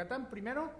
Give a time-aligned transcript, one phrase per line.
[0.00, 0.72] Yucatán, primero,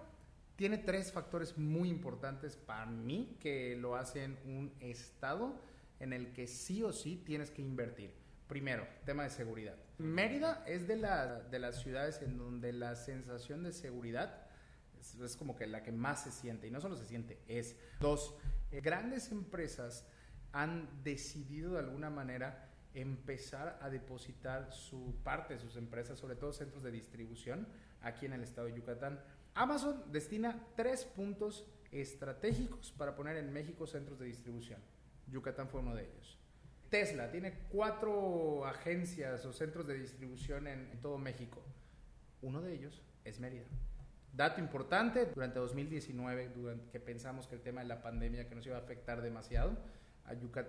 [0.56, 5.60] tiene tres factores muy importantes para mí que lo hacen un estado
[5.98, 8.14] en el que sí o sí tienes que invertir.
[8.48, 9.76] Primero, tema de seguridad.
[9.98, 14.46] Mérida es de, de las ciudades en donde la sensación de seguridad
[14.98, 17.76] es, como que la que más se siente, y no solo se siente, es.
[18.00, 18.34] Dos,
[18.72, 20.06] eh, grandes empresas
[20.52, 26.54] han decidido de alguna manera empezar a depositar su parte de sus empresas, sobre todo
[26.54, 27.68] centros de distribución,
[28.02, 29.20] aquí en el estado de Yucatán.
[29.54, 34.80] Amazon destina tres puntos estratégicos para poner en México centros de distribución.
[35.26, 36.38] Yucatán fue uno de ellos.
[36.88, 41.62] Tesla tiene cuatro agencias o centros de distribución en, todo México.
[42.42, 43.66] Uno de ellos es Mérida.
[44.32, 48.66] Dato importante, durante 2019, durante que pensamos que el tema de la pandemia que nos
[48.66, 49.76] iba a afectar demasiado,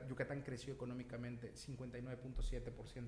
[0.08, 3.08] Yucatán creció económicamente 59.7%.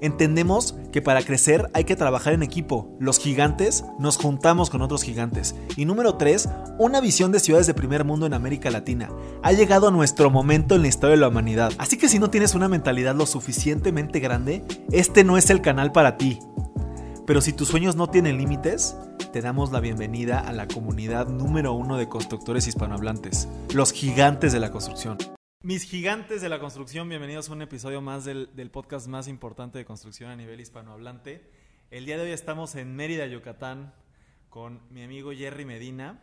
[0.00, 2.96] Entendemos que para crecer hay que trabajar en equipo.
[3.00, 5.54] Los gigantes nos juntamos con otros gigantes.
[5.76, 9.10] Y número 3, una visión de ciudades de primer mundo en América Latina.
[9.42, 11.72] Ha llegado nuestro momento en la historia de la humanidad.
[11.78, 15.92] Así que si no tienes una mentalidad lo suficientemente grande, este no es el canal
[15.92, 16.38] para ti.
[17.26, 18.96] Pero si tus sueños no tienen límites,
[19.32, 24.60] te damos la bienvenida a la comunidad número uno de constructores hispanohablantes, los gigantes de
[24.60, 25.18] la construcción.
[25.64, 29.84] Mis gigantes de la construcción, bienvenidos a un episodio más del, podcast más importante de
[29.84, 31.50] construcción a nivel hispanohablante.
[31.90, 33.92] El día de hoy estamos en Mérida, Yucatán,
[34.50, 36.20] con mi amigo Jerry Medina,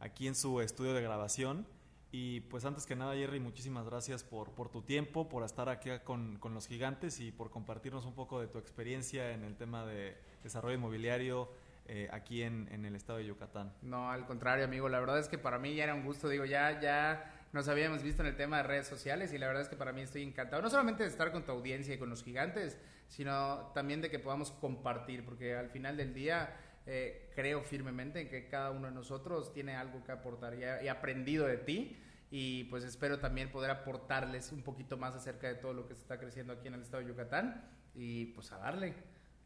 [0.00, 1.64] aquí en su estudio de grabación.
[2.10, 5.90] Y pues antes que nada, Jerry, muchísimas gracias por, por tu tiempo, por estar aquí
[6.02, 9.86] con, con, los gigantes y por compartirnos un poco de tu experiencia en el tema
[9.86, 11.48] de desarrollo inmobiliario
[11.86, 13.72] eh, aquí en, en el estado de Yucatán.
[13.80, 16.44] No, al contrario, amigo, la verdad es que para mí ya era un gusto, digo,
[16.44, 19.68] ya, ya nos habíamos visto en el tema de redes sociales y la verdad es
[19.68, 22.24] que para mí estoy encantado, no solamente de estar con tu audiencia y con los
[22.24, 22.78] gigantes,
[23.08, 26.56] sino también de que podamos compartir, porque al final del día
[26.86, 30.90] eh, creo firmemente en que cada uno de nosotros tiene algo que aportar y he
[30.90, 31.98] aprendido de ti
[32.30, 36.00] y pues espero también poder aportarles un poquito más acerca de todo lo que se
[36.00, 38.94] está creciendo aquí en el estado de Yucatán y pues a darle.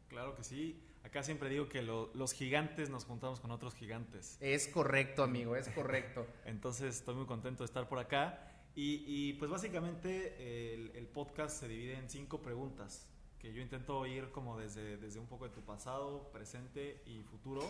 [0.07, 0.86] Claro que sí.
[1.03, 4.37] Acá siempre digo que los gigantes nos juntamos con otros gigantes.
[4.41, 6.27] Es correcto, amigo, es correcto.
[6.45, 8.43] Entonces estoy muy contento de estar por acá.
[8.79, 13.07] Y, pues básicamente el, podcast se divide en cinco preguntas
[13.39, 17.63] que yo intento ir como desde, desde un poco de tu pasado, presente y futuro.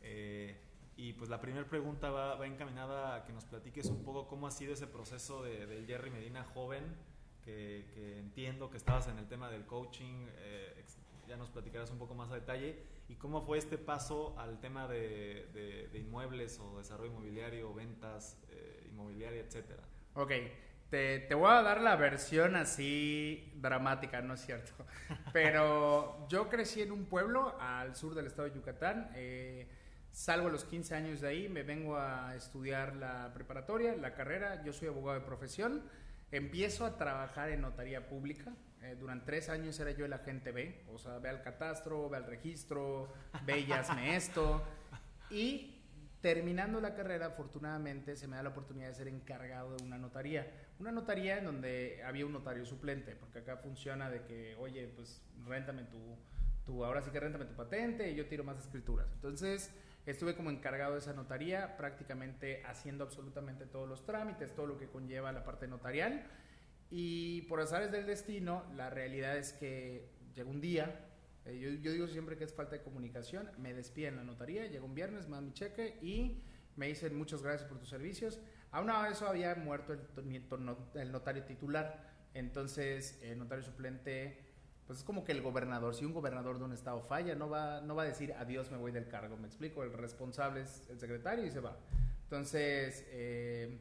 [0.00, 0.56] Eh,
[0.96, 4.50] y pues la primera pregunta va, encaminada a que nos platiques un poco cómo ha
[4.50, 6.82] sido ese proceso de, del Jerry Medina joven,
[7.44, 10.84] que, entiendo que estabas en el tema del coaching, eh,
[11.28, 12.82] ya nos platicarás un poco más a detalle.
[13.08, 19.40] ¿Y cómo fue este paso al tema de, inmuebles o desarrollo inmobiliario, ventas eh, inmobiliaria,
[19.40, 19.82] etcétera?
[20.14, 20.32] Ok,
[20.90, 24.72] te, te, voy a dar la versión así dramática, ¿no es cierto?
[25.32, 29.10] Pero yo crecí en un pueblo al sur del estado de Yucatán.
[29.14, 29.68] Eh,
[30.10, 34.62] salgo a los 15 años de ahí, me vengo a estudiar la preparatoria, la carrera.
[34.64, 35.82] Yo soy abogado de profesión.
[36.30, 38.52] Empiezo a trabajar en notaría pública.
[38.82, 42.16] Eh, durante tres años era yo el agente B, o sea, ve al catastro, ve
[42.16, 43.12] al registro,
[43.44, 44.62] ve y hazme esto.
[45.30, 45.78] Y
[46.20, 50.46] terminando la carrera, afortunadamente, se me da la oportunidad de ser encargado de una notaría.
[50.78, 55.22] Una notaría en donde había un notario suplente, porque acá funciona de que, oye, pues
[55.46, 56.16] réntame tu,
[56.64, 59.10] tu, ahora sí que réntame tu patente y yo tiro más escrituras.
[59.14, 59.74] Entonces,
[60.06, 64.86] estuve como encargado de esa notaría, prácticamente haciendo absolutamente todos los trámites, todo lo que
[64.86, 66.24] conlleva la parte notarial.
[66.90, 71.08] Y por azares del destino, la realidad es que llegó un día,
[71.44, 74.86] eh, yo, digo siempre que es falta de comunicación, me despiden en la notaría, llegó
[74.86, 76.42] un viernes, me dan mi cheque y
[76.76, 78.40] me dicen muchas gracias por tus servicios.
[78.70, 80.00] Aún a eso había muerto el,
[80.94, 84.38] el notario titular, entonces el notario suplente,
[84.86, 87.80] pues es como que el gobernador, si un gobernador de un estado falla, no va,
[87.82, 90.98] no va a decir adiós, me voy del cargo, me explico, el responsable es el
[90.98, 91.76] secretario y se va.
[92.24, 93.78] Entonces, eh,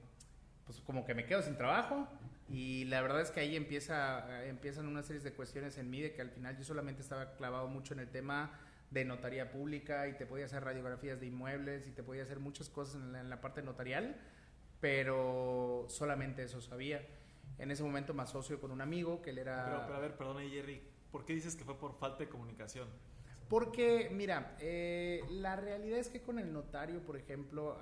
[0.66, 2.08] pues como que me quedo sin trabajo
[2.50, 6.14] y la verdad es que ahí empieza, empiezan una serie de cuestiones en mí de
[6.14, 8.52] que al final yo solamente estaba clavado mucho en el tema
[8.90, 12.70] de notaría pública y te podía hacer radiografías de inmuebles y te podía hacer muchas
[12.70, 14.16] cosas en la, parte notarial,
[14.80, 17.06] pero solamente eso sabía.
[17.58, 19.66] En ese momento más socio con un amigo que él era...
[19.66, 22.88] Pero, pero a ver, perdona Jerry, ¿por qué dices que fue por falta de comunicación?
[23.50, 27.78] Porque, mira, eh, la realidad es que con el notario, por ejemplo,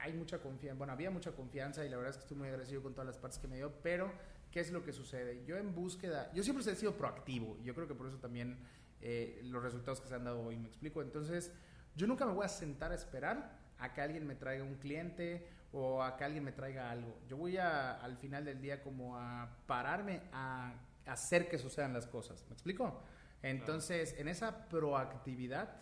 [0.00, 2.82] hay mucha confianza, bueno, había mucha confianza y la verdad es que estoy muy agradecido
[2.82, 4.10] con todas las partes que me dio, pero
[4.50, 5.44] ¿qué es lo que sucede?
[5.44, 8.58] Yo en búsqueda, yo siempre he sido proactivo, yo creo que por eso también
[9.02, 11.52] eh, los resultados que se han dado hoy me explico, entonces
[11.94, 15.46] yo nunca me voy a sentar a esperar a que alguien me traiga un cliente
[15.72, 17.18] o a que alguien me traiga algo.
[17.28, 20.72] Yo voy a, al final del día como a pararme a
[21.06, 22.44] hacer que sucedan las cosas.
[22.48, 23.02] ¿Me explico?
[23.42, 25.80] Entonces, en esa proactividad,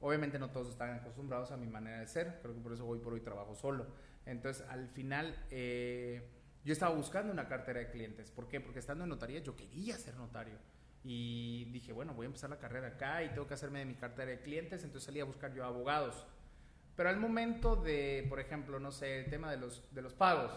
[0.00, 2.98] obviamente no todos están acostumbrados a mi manera de ser, creo que por eso hoy
[2.98, 3.86] por hoy trabajo solo.
[4.24, 6.28] Entonces, al final, eh,
[6.64, 8.30] yo estaba buscando una cartera de clientes.
[8.30, 8.60] ¿Por qué?
[8.60, 10.54] Porque estando en notaría, yo quería ser notario.
[11.04, 13.94] Y dije, bueno, voy a empezar la carrera acá y tengo que hacerme de mi
[13.94, 16.26] cartera de clientes, entonces salí a buscar yo abogados.
[16.94, 20.52] Pero al momento de, por ejemplo, no sé, el tema de los, de los pagos,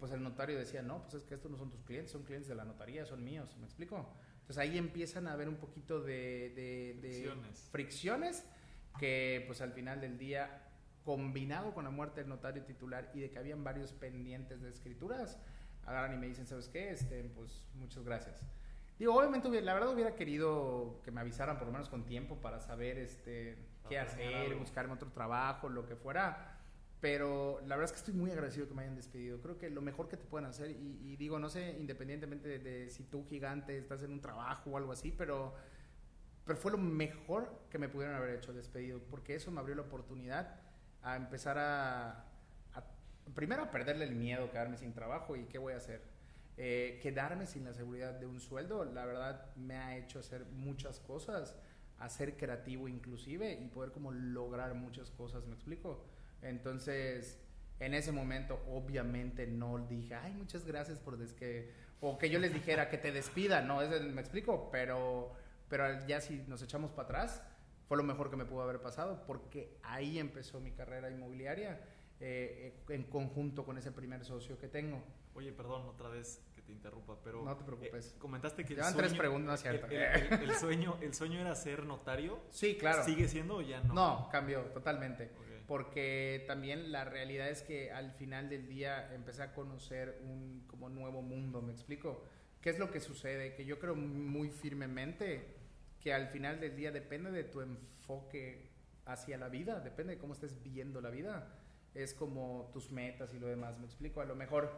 [0.00, 2.48] pues el notario decía, no, pues es que estos no son tus clientes, son clientes
[2.48, 4.08] de la notaría, son míos, ¿me explico?
[4.52, 7.68] Entonces ahí empiezan a haber un poquito de, de, fricciones.
[7.70, 8.44] fricciones
[8.98, 10.68] que pues al final del día,
[11.06, 15.38] combinado con la muerte del notario titular y de que habían varios pendientes de escrituras,
[15.86, 16.90] agarran y me dicen, ¿sabes qué?
[16.90, 18.44] Este, pues muchas gracias.
[18.98, 22.60] Digo, obviamente, la verdad hubiera querido que me avisaran por lo menos con tiempo para
[22.60, 23.56] saber este,
[23.88, 26.51] qué hacer, buscarme otro trabajo, lo que fuera.
[27.02, 29.40] Pero la verdad es que estoy muy agradecido que me hayan despedido.
[29.42, 33.02] Creo que lo mejor que te pueden hacer, y, digo, no sé, independientemente de, si
[33.02, 35.52] tú gigante estás en un trabajo o algo así, pero,
[36.44, 39.82] pero fue lo mejor que me pudieron haber hecho despedido, porque eso me abrió la
[39.82, 40.60] oportunidad
[41.02, 42.24] a empezar a,
[42.72, 42.84] a
[43.34, 46.02] primero a perderle el miedo, quedarme sin trabajo y qué voy a hacer.
[46.56, 51.00] Eh, quedarme sin la seguridad de un sueldo, la verdad me ha hecho hacer muchas
[51.00, 51.56] cosas,
[51.98, 56.04] a ser creativo inclusive y poder como lograr muchas cosas, ¿me explico?
[56.42, 57.38] Entonces,
[57.78, 62.38] en ese momento obviamente no dije, ay, muchas gracias por des que, o que yo
[62.38, 65.32] les dijera que te despida, no, me explico, pero,
[65.68, 67.42] pero ya si nos echamos para atrás,
[67.88, 71.80] fue lo mejor que me pudo haber pasado, porque ahí empezó mi carrera inmobiliaria
[72.20, 75.02] eh, en conjunto con ese primer socio que tengo.
[75.34, 77.42] Oye, perdón, otra vez que te interrumpa, pero...
[77.42, 78.12] No te preocupes.
[78.12, 78.74] Eh, comentaste que...
[78.74, 79.86] Llevan tres preguntas, ¿cierto?
[79.88, 82.38] El, sueño, ¿El sueño era ser notario?
[82.50, 83.02] Sí, claro.
[83.02, 83.94] ¿Sigue siendo o ya no?
[83.94, 85.32] No, cambió totalmente.
[85.66, 90.88] Porque también la realidad es que al final del día empecé a conocer un como
[90.88, 92.24] nuevo mundo, ¿me explico?
[92.60, 93.54] ¿Qué es lo que sucede?
[93.54, 95.56] Que yo creo muy firmemente
[96.00, 98.70] que al final del día depende de tu enfoque
[99.04, 101.58] hacia la vida, depende de cómo estés viendo la vida.
[101.94, 104.20] Es como tus metas y lo demás, ¿me explico?
[104.20, 104.70] A lo mejor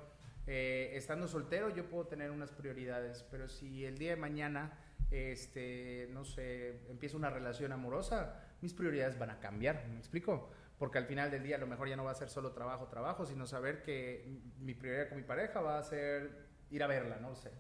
[0.46, 4.78] eh, estando soltero yo puedo tener unas prioridades, pero si el día de mañana,
[5.10, 10.50] este, no sé, empiezo una relación amorosa, mis prioridades van a cambiar, ¿me explico?
[10.78, 12.88] Porque al final del día a lo mejor ya no va a ser solo trabajo,
[12.88, 17.16] trabajo, sino saber que mi prioridad con mi pareja va a ser ir a verla,
[17.16, 17.50] no sé.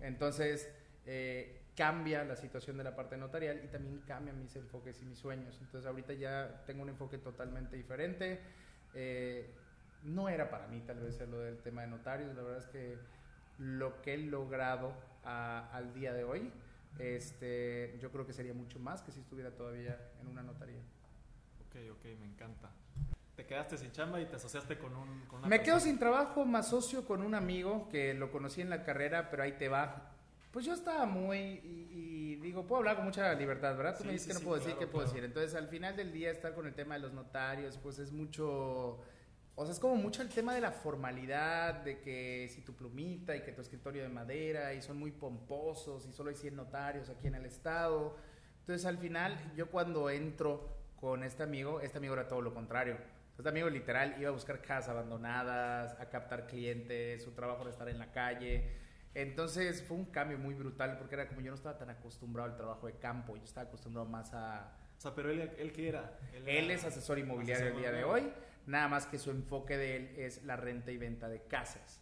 [0.00, 0.72] Entonces,
[1.06, 5.18] eh, cambia la situación de la parte notarial y también cambian mis enfoques y mis
[5.18, 5.58] sueños.
[5.60, 8.40] Entonces, ahorita ya tengo un enfoque totalmente diferente.
[8.94, 9.54] Eh,
[10.02, 12.98] no era para mí tal vez lo del tema de notarios, la verdad es que
[13.58, 14.92] lo que he logrado
[15.24, 16.52] al día de hoy,
[16.98, 20.80] este, yo creo que sería mucho más que si estuviera todavía en una notaría.
[21.68, 22.70] Ok, ok, me encanta.
[23.36, 25.22] Te quedaste sin chamba y te asociaste con un...
[25.46, 29.28] me quedo sin trabajo, más socio con un amigo que lo conocí en la carrera,
[29.30, 30.12] pero ahí te va.
[30.50, 33.98] Pues yo estaba muy, y, digo, puedo hablar con mucha libertad, ¿verdad?
[33.98, 35.22] Tú me dices que no puedo decir, ¿qué puedo decir?
[35.22, 39.02] Entonces, al final del día, estar con el tema de los notarios, pues es mucho
[39.58, 43.34] o sea, es como mucho el tema de la formalidad, de que si tu plumita
[43.34, 47.08] y que tu escritorio de madera y son muy pomposos y solo hay 100 notarios
[47.08, 48.18] aquí en el estado.
[48.60, 52.98] Entonces al final yo cuando entro con este amigo, este amigo era todo lo contrario.
[53.38, 57.88] Este amigo literal iba a buscar casas abandonadas, a captar clientes, su trabajo era estar
[57.88, 58.74] en la calle.
[59.14, 62.56] Entonces fue un cambio muy brutal porque era como yo no estaba tan acostumbrado al
[62.58, 64.76] trabajo de campo, yo estaba acostumbrado más a...
[64.98, 66.18] O sea, pero él, él qué era?
[66.46, 68.30] Él, es asesor inmobiliario el día de hoy
[68.66, 72.00] nada más que su enfoque de él es la renta y venta de casas,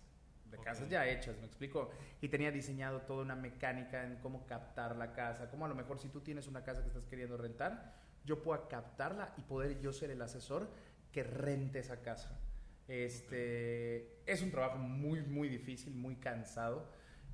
[0.51, 1.91] de casas ya hechas, me explico,
[2.21, 5.99] y tenía diseñado toda una mecánica en cómo captar la casa, como a lo mejor
[5.99, 7.95] si tú tienes una casa que estás queriendo rentar,
[8.25, 10.71] yo puedo captarla y poder yo ser el asesor
[11.13, 12.41] que rente esa casa.
[12.89, 16.91] Este, es un trabajo muy, muy difícil, muy cansado,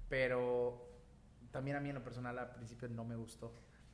[0.08, 0.88] pero
[1.50, 3.46] también a mí en lo personal al principio no me gustó.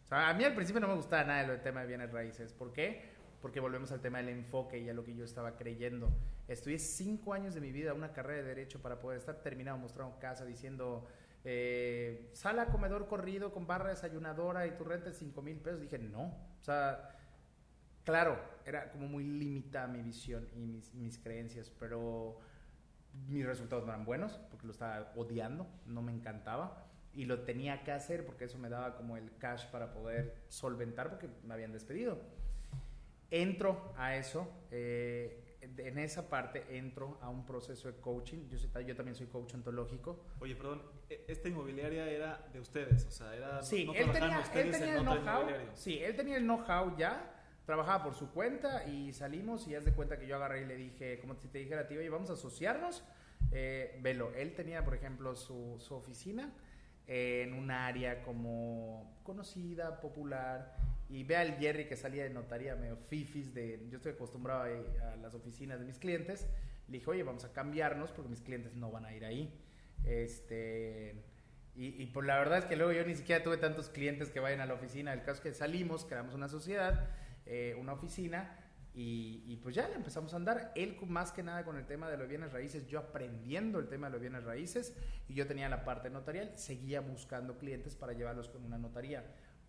[0.04, 2.52] O sea, a mí al principio no me gustaba nada del tema de bienes raíces.
[2.52, 3.15] ¿Por qué?
[3.46, 6.12] Porque volvemos al tema del enfoque y a lo que yo estaba creyendo.
[6.48, 10.18] Estudié cinco años de mi vida, una carrera de derecho para poder estar terminado mostrando
[10.18, 11.06] casa diciendo
[11.44, 15.80] eh, sala, comedor corrido con barra desayunadora y tu renta es cinco mil pesos.
[15.80, 17.16] Dije, no, o sea,
[18.02, 22.40] claro, era como muy limitada mi visión y mis, mis creencias, pero
[23.28, 27.84] mis resultados no eran buenos porque lo estaba odiando, no me encantaba y lo tenía
[27.84, 31.70] que hacer porque eso me daba como el cash para poder solventar porque me habían
[31.70, 32.18] despedido
[33.30, 38.48] entro a eso, eh, en esa parte entro a un proceso de coaching.
[38.48, 40.24] Yo, yo también soy coach ontológico.
[40.40, 43.62] Oye, perdón, e, esta inmobiliaria era de ustedes, o sea, era...
[43.62, 45.46] Sí, él, tenía, él tenía el know-how.
[45.74, 47.32] Sí, él tenía el know-how ya,
[47.64, 50.76] trabajaba por su cuenta y salimos y haz de cuenta que yo agarré y le
[50.76, 53.02] dije, como si te dijera a ti, oye, vamos a asociarnos.
[53.52, 56.52] Eh, velo, él tenía, por ejemplo, su, su oficina
[57.06, 60.76] en un área como conocida, popular,
[61.08, 65.12] y ve al Jerry que salía de notaría medio fifis de, yo estoy acostumbrado a,
[65.12, 66.46] a las oficinas de mis clientes,
[66.88, 69.52] le dije, oye, vamos a cambiarnos porque mis clientes no van a ir ahí.
[70.04, 71.14] Este,
[71.74, 74.40] y, y pues la verdad es que luego yo ni siquiera tuve tantos clientes que
[74.40, 75.12] vayan a la oficina.
[75.12, 77.08] El caso es que salimos, creamos una sociedad,
[77.44, 78.62] eh, una oficina,
[78.94, 80.72] y, y, pues ya le empezamos a andar.
[80.74, 84.06] Él más que nada con el tema de los bienes raíces, yo aprendiendo el tema
[84.06, 84.94] de los bienes raíces,
[85.28, 89.22] y yo tenía la parte notarial, seguía buscando clientes para llevarlos con una notaría.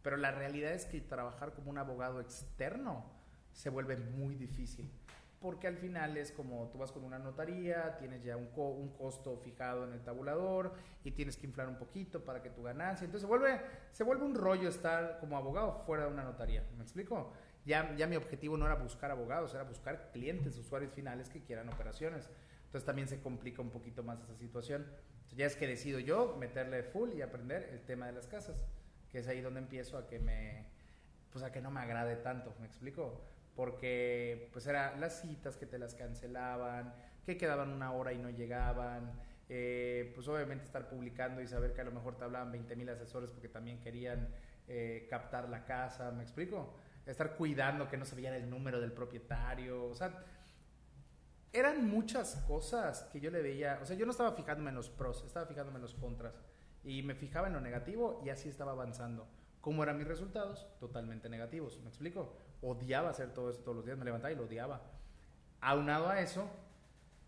[0.08, 3.04] Pero la realidad es que trabajar como un abogado externo
[3.52, 4.90] se vuelve muy difícil
[5.42, 8.94] porque al final es como tú vas con una notaría, tienes ya un, co un,
[8.94, 10.72] costo fijado en el tabulador
[11.04, 13.04] y tienes que inflar un poquito para que tu ganancia.
[13.04, 13.60] Entonces se vuelve,
[13.92, 16.66] se vuelve un rollo estar como abogado fuera de una notaría.
[16.78, 17.34] ¿Me explico?
[17.66, 21.68] Ya, ya mi objetivo no era buscar abogados, era buscar clientes, usuarios finales que quieran
[21.68, 22.30] operaciones.
[22.68, 24.84] Entonces también se complica un poquito más esa situación.
[24.84, 28.66] Entonces ya es que decido yo meterle full y aprender el tema de las casas,
[29.20, 30.66] es ahí donde empiezo a que me,
[31.32, 32.56] pues a que no me agrade tanto.
[32.60, 33.22] ¿Me explico?
[33.58, 36.94] porque pues era las citas que te las cancelaban,
[37.26, 39.20] que quedaban una hora y no llegaban,
[39.50, 42.88] eh, pues obviamente estar publicando y saber que a lo mejor te hablaban 20 mil
[42.88, 44.30] asesores porque también querían
[44.68, 46.76] eh, captar la casa, ¿me explico?
[47.08, 50.24] Estar cuidando que no sabían el número del propietario, o sea,
[51.52, 54.90] eran muchas cosas que yo le veía, o sea, yo no estaba fijándome en los
[54.92, 56.36] pros, estaba fijándome en los contras
[56.88, 59.28] y me fijaba en lo negativo y así estaba avanzando.
[59.62, 60.66] ¿Cómo eran mis resultados?
[60.80, 62.34] Totalmente negativos, ¿me explico?
[62.62, 64.82] odiaba hacer todo eso todos los días, me levantaba y lo odiaba.
[65.62, 66.50] Aunado a eso,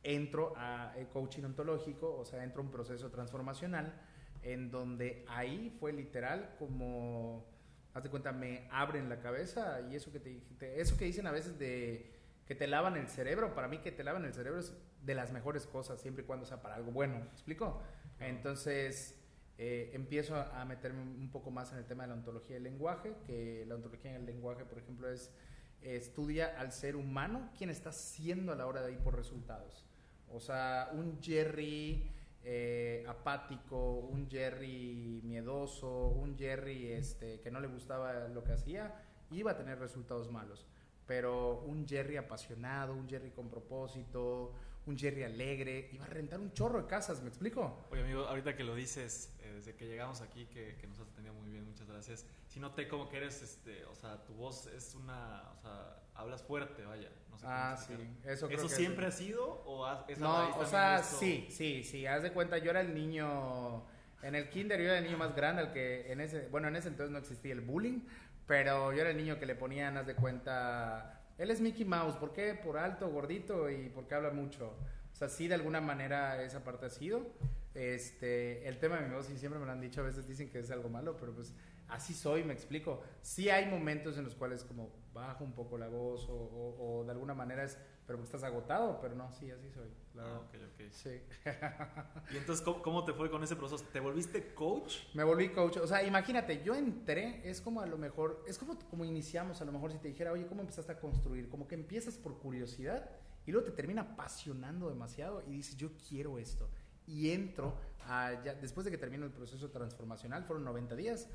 [0.02, 3.94] entro a el coaching ontológico, o sea, entro a un proceso transformacional
[4.42, 7.46] en donde ahí fue literal como,
[7.94, 10.42] haz de cuenta, me abren la cabeza y eso que te,
[10.80, 14.04] eso que dicen a veces de que te lavan el cerebro, para mí que te
[14.04, 14.74] lavan el cerebro es
[15.04, 17.82] de las mejores cosas, siempre y cuando sea para algo bueno, ¿me explico?
[18.20, 19.19] Entonces,
[19.62, 23.14] eh, empiezo a, meterme un poco más en el tema de la ontología del lenguaje,
[23.28, 25.34] que la ontología del lenguaje, por ejemplo, es
[25.82, 29.86] estudia al ser humano quién está siendo a la hora de ir por resultados.
[30.32, 32.10] O sea, un Jerry
[32.46, 38.96] eh, apático, un Jerry miedoso, un Jerry este, que no le gustaba lo que hacía,
[39.30, 40.66] iba a tener resultados malos.
[41.06, 44.54] Pero un Jerry apasionado, un Jerry con propósito,
[44.90, 47.86] un Jerry alegre, iba a rentar un chorro de casas, ¿me explico?
[47.92, 51.08] Oye, amigo, ahorita que lo dices, eh, desde que llegamos aquí, que, que, nos has
[51.10, 52.26] atendido muy bien, muchas gracias.
[52.48, 56.42] Si noté como que eres, este, o sea, tu voz es una, o sea, hablas
[56.42, 57.10] fuerte, vaya.
[57.30, 57.94] No sé ah, sí,
[58.26, 62.24] eso creo ¿Eso siempre ha sido o has, No, o sea, sí, sí, sí, haz
[62.24, 63.86] de cuenta, yo era el niño,
[64.24, 66.76] en el kinder yo era el niño más grande, el que en ese, bueno, en
[66.76, 68.02] ese entonces no existía el bullying,
[68.48, 72.16] pero yo era el niño que le ponían, haz de cuenta él es Mickey Mouse,
[72.18, 72.54] ¿por qué?
[72.54, 74.76] Por alto, gordito y porque habla mucho.
[75.12, 77.26] O sea, sí, de alguna manera esa parte ha sido.
[77.74, 80.50] Este, el tema de mi voz, sí, siempre me lo han dicho, a veces dicen
[80.50, 81.54] que es algo malo, pero pues
[81.88, 83.02] así soy, me explico.
[83.22, 87.12] Sí hay momentos en los cuales como bajo un poco la voz o, o de
[87.12, 87.78] alguna manera es
[88.10, 89.88] pero estás agotado, pero no, sí, así soy.
[90.18, 90.90] Ah, ok, ok.
[90.90, 91.22] Sí.
[92.34, 93.86] ¿Y entonces ¿cómo, te fue con ese proceso?
[93.94, 94.96] ¿Te volviste coach?
[95.14, 95.78] Me volví coach.
[95.78, 99.66] O sea, imagínate, yo entré, es como a lo mejor, es como, como iniciamos, a
[99.66, 101.50] lo mejor si te dijera, oye, ¿cómo empezaste a construir?
[101.50, 103.12] Como que empiezas por curiosidad
[103.46, 106.68] y luego te termina apasionando demasiado y dices, yo quiero esto.
[107.06, 107.76] Y entro,
[108.08, 111.30] a, ya, después de que termino el proceso transformacional, fueron 90 días,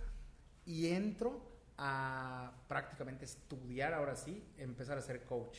[0.66, 5.59] y entro a prácticamente estudiar ahora sí, empezar a ser coach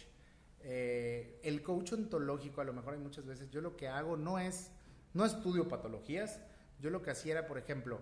[0.68, 4.40] eh, el coach ontológico, a lo mejor hay muchas veces, yo lo que hago no
[4.40, 4.72] es,
[5.14, 6.42] no estudio patologías,
[6.80, 8.02] yo lo que hacía era, por ejemplo,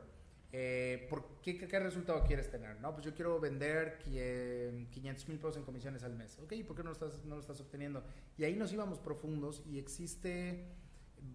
[0.53, 2.79] eh, ¿por qué, resultado quieres tener?
[2.79, 6.39] No, pues yo quiero vender 500 mil pesos en comisiones al mes.
[6.39, 8.01] Ok, ¿por qué no lo, estás, no lo estás obteniendo?
[8.37, 10.63] Y ahí nos íbamos profundos y existe,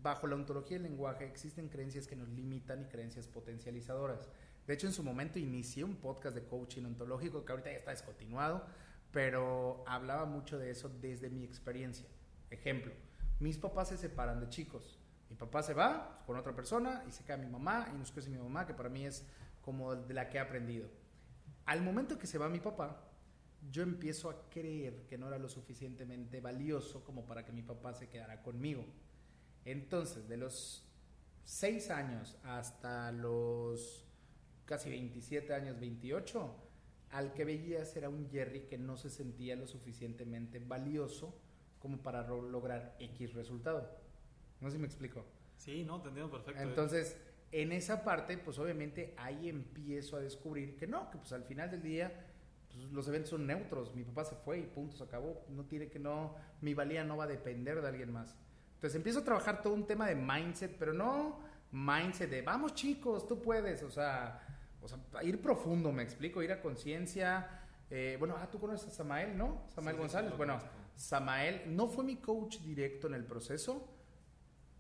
[0.01, 4.31] bajo la ontología del lenguaje, existen creencias que nos limitan y creencias potencializadoras.
[4.69, 7.91] De hecho, en su momento inicié un podcast de coaching ontológico que ahorita ya está
[7.91, 8.65] descontinuado
[9.11, 12.07] pero hablaba mucho de eso desde mi experiencia.
[12.51, 12.93] Ejemplo,
[13.41, 14.99] mis papás se separan de chicos.
[15.31, 18.31] Mi papá se va con otra persona y se queda mi mamá y nos crece
[18.31, 19.27] mi mamá, que para mí es
[19.61, 20.89] como de la que he aprendido.
[21.67, 23.05] Al momento que se va mi papá,
[23.71, 27.93] yo empiezo a creer que no era lo suficientemente valioso como para que mi papá
[27.93, 28.87] se quedara conmigo.
[29.65, 30.89] Entonces, de los
[31.45, 34.08] 6 años hasta los
[34.69, 36.55] casi 27 años, 28,
[37.11, 41.35] al que veías era un Jerry que no se sentía lo suficientemente valioso
[41.79, 43.89] como para lograr X resultado.
[44.61, 45.25] No sé si me explico.
[45.57, 46.61] Sí, no, te entiendo perfecto.
[46.61, 47.17] Entonces,
[47.51, 51.71] en esa parte, pues obviamente ahí empiezo a descubrir que no, que pues al final
[51.71, 52.27] del día,
[52.69, 53.95] pues, los eventos son neutros.
[53.95, 55.47] Mi papá se fue y punto, se acabó.
[55.49, 58.37] No tiene que no, mi valía no va a depender de alguien más.
[58.75, 61.41] Entonces empiezo a trabajar todo un tema de mindset, pero no
[61.73, 64.41] mindset de vamos chicos, tú puedes, o sea,
[64.81, 67.49] o sea ir profundo, me explico, ir a conciencia.
[67.91, 69.65] Eh, bueno, ah, tú conoces a Samael, ¿no?
[69.75, 70.37] Samael González.
[70.37, 70.59] bueno,
[70.95, 73.89] Samael no fue mi coach directo en el proceso,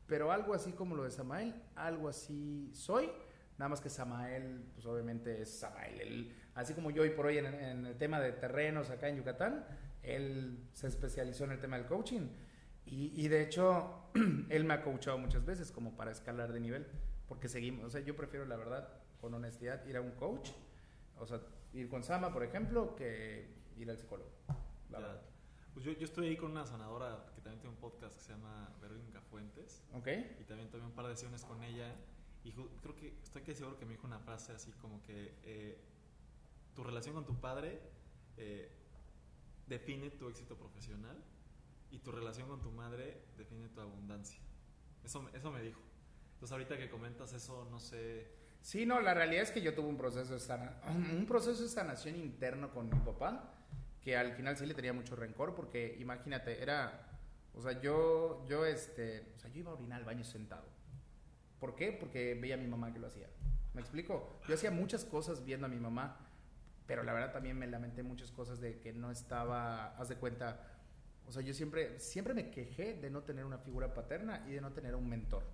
[0.07, 3.11] pero algo así como lo de Samael, algo así soy.
[3.57, 6.33] Nada más que Samael, pues obviamente es Samael.
[6.55, 9.67] así como yo hoy por hoy en, en, el tema de terrenos acá en Yucatán,
[10.03, 12.29] él se especializó en el tema del coaching.
[12.87, 14.11] Y, y, de hecho,
[14.49, 16.87] él me ha coachado muchas veces como para escalar de nivel,
[17.27, 18.89] porque seguimos, o sea, yo prefiero la verdad,
[19.21, 20.51] con honestidad, ir a un coach,
[21.19, 21.41] o sea,
[21.73, 24.31] ir con Sama, por ejemplo, que ir al psicólogo.
[24.91, 25.23] La verdad.
[25.75, 28.33] Pues yo, yo, estoy ahí con una sanadora que también tiene un podcast que se
[28.33, 29.85] llama Verónica Fuentes.
[29.95, 30.09] Ok.
[30.41, 31.95] Y también tomé un par de sesiones con ella.
[32.43, 35.79] Y creo que estoy que seguro que me dijo una frase así como que eh,
[36.75, 37.81] tu relación con tu padre
[38.37, 38.71] eh,
[39.67, 41.17] define tu éxito profesional
[41.91, 44.41] y tu relación con tu madre define tu abundancia.
[45.05, 45.81] Eso, eso me dijo.
[46.35, 48.38] Entonces ahorita que comentas eso, no sé...
[48.61, 50.69] Sí, no, la realidad es que yo tuve un proceso de,
[51.17, 53.55] un proceso de sanación interno con mi papá,
[54.03, 57.05] que al final sí le tenía mucho rencor, porque imagínate, era...
[57.55, 60.67] O sea, yo, yo, este, o sea, yo iba a orinar al baño sentado.
[61.59, 61.91] ¿Por qué?
[61.93, 63.29] Porque veía a mi mamá que lo hacía.
[63.75, 64.41] ¿Me explico?
[64.47, 66.19] Yo hacía muchas cosas viendo a mi mamá,
[66.87, 70.61] pero la verdad también me lamenté muchas cosas de que no estaba, haz de cuenta,
[71.27, 74.61] o sea, yo siempre, siempre me quejé de no tener una figura paterna y de
[74.61, 75.45] no tener un mentor.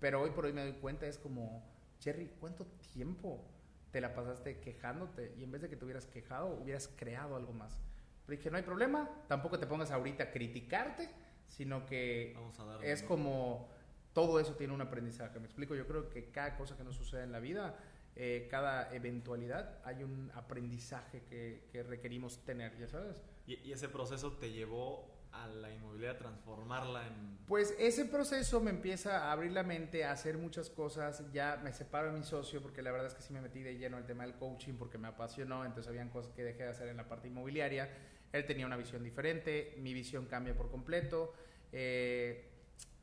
[0.00, 1.62] Pero hoy por hoy me doy cuenta, es como,
[2.00, 3.44] Jerry, ¿cuánto tiempo
[3.90, 5.34] te la pasaste quejándote?
[5.38, 7.78] Y en vez de que te hubieras quejado, hubieras creado algo más.
[8.26, 11.08] Pero dije, no hay problema, tampoco te pongas ahorita a criticarte,
[11.48, 12.36] sino que
[12.82, 13.68] es como
[14.12, 15.38] todo eso tiene un aprendizaje.
[15.38, 17.76] Me explico, yo creo que cada cosa que nos sucede en la vida,
[18.16, 23.22] eh, cada eventualidad, hay un aprendizaje que, que requerimos tener, ya sabes.
[23.46, 27.38] ¿Y, ese proceso te llevó a la inmobiliaria transformarla en...?
[27.46, 31.30] Pues ese proceso me empieza a abrir la mente, a hacer muchas cosas.
[31.32, 33.76] Ya me separo de mi socio porque la verdad es que sí me metí de
[33.76, 35.64] lleno en el tema del coaching porque me apasionó.
[35.64, 37.88] Entonces habían cosas que dejé de hacer en la parte inmobiliaria.
[38.32, 41.32] Él tenía una visión diferente, mi visión cambia por completo.
[41.72, 42.50] Eh,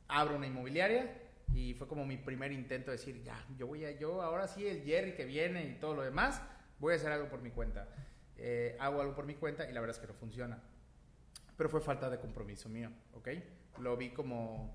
[0.07, 1.21] abro una inmobiliaria
[1.53, 4.67] y fue como mi primer intento de decir, ya, yo voy a, yo ahora sí
[4.67, 6.41] el Jerry que viene y todo lo demás,
[6.79, 7.87] voy a hacer algo por mi cuenta.
[8.37, 10.61] Eh, hago algo por mi cuenta y la verdad es que no funciona.
[11.57, 13.29] Pero fue falta de compromiso mío, ¿ok?
[13.79, 14.73] Lo vi como,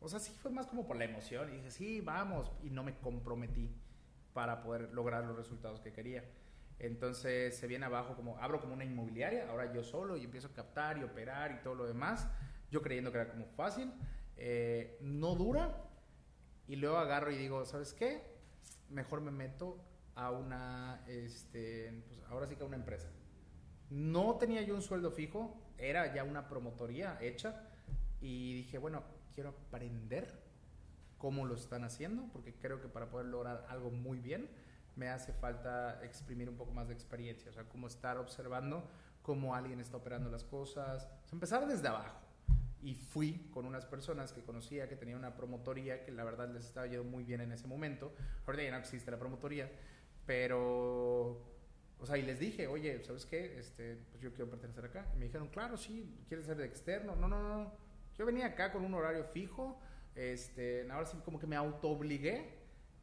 [0.00, 2.82] o sea, sí fue más como por la emoción y dije, sí, vamos, y no
[2.82, 3.70] me comprometí
[4.32, 6.24] para poder lograr los resultados que quería.
[6.78, 10.52] Entonces se viene abajo como, abro como una inmobiliaria, ahora yo solo y empiezo a
[10.52, 12.28] captar y operar y todo lo demás,
[12.70, 13.92] yo creyendo que era como fácil,
[14.36, 15.84] eh, no dura
[16.68, 18.22] y luego agarro y digo, ¿sabes qué?
[18.90, 19.78] Mejor me meto
[20.14, 23.08] a una, este, pues ahora sí que a una empresa.
[23.88, 27.68] No tenía yo un sueldo fijo, era ya una promotoría hecha
[28.20, 29.02] y dije, bueno,
[29.34, 30.42] quiero aprender
[31.18, 34.48] cómo lo están haciendo, porque creo que para poder lograr algo muy bien
[34.96, 38.88] me hace falta exprimir un poco más de experiencia, o sea, cómo estar observando
[39.22, 42.20] cómo alguien está operando las cosas, empezar desde abajo.
[42.80, 46.64] Y fui con unas personas que conocía que tenían una promotoría que la verdad les
[46.64, 48.14] estaba yendo muy bien en ese momento.
[48.46, 49.68] Ahorita ya no existe la promotoría,
[50.26, 51.55] pero,
[51.98, 53.58] o sea, y les dije, oye, ¿sabes qué?
[53.58, 55.06] Este, pues yo quiero pertenecer acá.
[55.14, 57.16] Y me dijeron, claro, sí, ¿quieres ser de externo?
[57.16, 57.72] No, no, no.
[58.18, 59.80] Yo venía acá con un horario fijo.
[60.14, 62.58] Este, ahora sí como que me auto obligué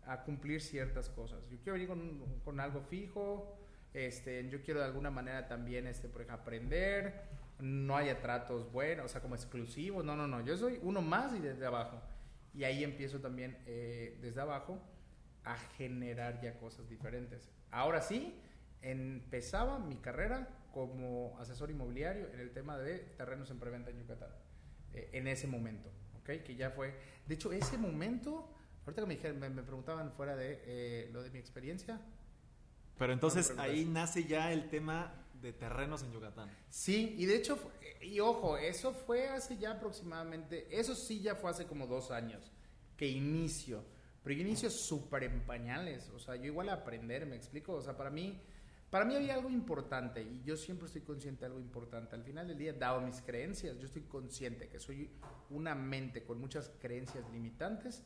[0.05, 1.39] a cumplir ciertas cosas.
[1.49, 3.57] Yo quiero venir con, con algo fijo.
[3.93, 7.23] Este, yo quiero de alguna manera también, este, por ejemplo, aprender.
[7.59, 10.05] No haya tratos buenos, o sea, como exclusivos.
[10.05, 10.41] No, no, no.
[10.41, 11.99] Yo soy uno más y desde abajo.
[12.53, 14.79] Y ahí empiezo también eh, desde abajo
[15.43, 17.49] a generar ya cosas diferentes.
[17.71, 18.39] Ahora sí,
[18.83, 24.29] empezaba mi carrera como asesor inmobiliario en el tema de terrenos en preventa en Yucatán,
[24.93, 26.43] eh, en ese momento, ¿ok?
[26.43, 26.93] Que ya fue,
[27.25, 28.49] de hecho, ese momento,
[28.85, 32.01] ahorita que me, dijeron, me, preguntaban fuera de eh, lo de mi experiencia.
[32.97, 36.49] Pero entonces ahí nace ya el tema de terrenos en Yucatán.
[36.69, 37.59] Sí, y de hecho,
[38.01, 42.51] y ojo, eso fue hace ya aproximadamente, eso sí ya fue hace como dos años
[42.97, 43.83] que inicio
[44.23, 47.81] pero yo inicio súper en pañales, o sea, yo igual a aprender, me explico, o
[47.81, 48.41] sea, para mí,
[48.93, 52.15] para mí había algo importante y yo siempre estoy consciente de algo importante.
[52.15, 55.09] Al final del día, dado mis creencias, yo estoy consciente que soy
[55.49, 58.03] una mente con muchas creencias limitantes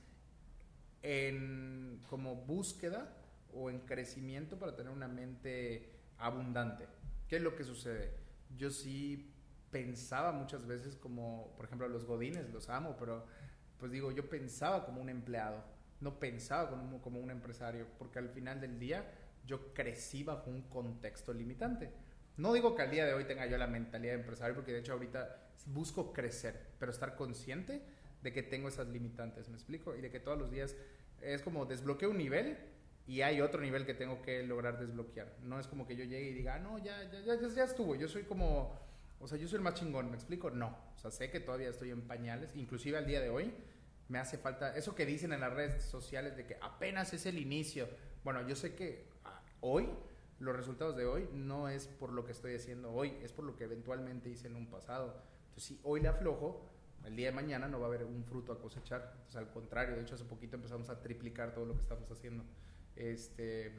[1.02, 3.18] en como búsqueda
[3.54, 6.88] o en crecimiento para tener una mente abundante.
[7.28, 8.14] ¿Qué es lo que sucede?
[8.56, 9.34] Yo sí
[9.70, 13.26] pensaba muchas veces como, por ejemplo, los godines, los amo, pero
[13.78, 15.66] pues digo, yo pensaba como un empleado
[16.00, 19.06] no pensaba como, como un empresario, porque al final del día
[19.48, 21.92] yo crecí bajo un contexto limitante.
[22.36, 24.80] No digo que al día de hoy tenga yo la mentalidad de empresario, porque de
[24.80, 27.82] hecho ahorita busco crecer, pero estar consciente
[28.22, 29.96] de que tengo esas limitantes, ¿me explico?
[29.96, 30.76] Y de que todos los días
[31.22, 32.58] es como desbloqueo un nivel
[33.08, 35.34] y hay otro nivel que tengo que lograr desbloquear.
[35.42, 37.96] No es como que yo llegue y diga, ah, no, ya, ya, ya, ya estuvo,
[37.96, 38.78] yo soy como,
[39.20, 40.52] o sea, yo soy el más chingón, ¿me explico?
[40.52, 43.54] No, o sea, sé que todavía estoy en pañales, inclusive al día de hoy
[44.10, 47.38] me hace falta, eso que dicen en las redes sociales de que apenas es el
[47.38, 47.90] inicio,
[48.24, 49.08] bueno, yo sé que
[49.62, 49.90] hoy
[50.40, 53.56] los resultados de hoy no es por lo que estoy haciendo hoy, es por lo
[53.56, 55.16] que eventualmente hice en un pasado.
[55.50, 56.64] Entonces, si hoy le aflojo,
[57.06, 59.12] el día de mañana no va a haber un fruto a cosechar.
[59.14, 62.44] Entonces, al contrario, de hecho, hace poquito empezamos a triplicar todo lo que estamos haciendo.
[62.96, 63.74] Este.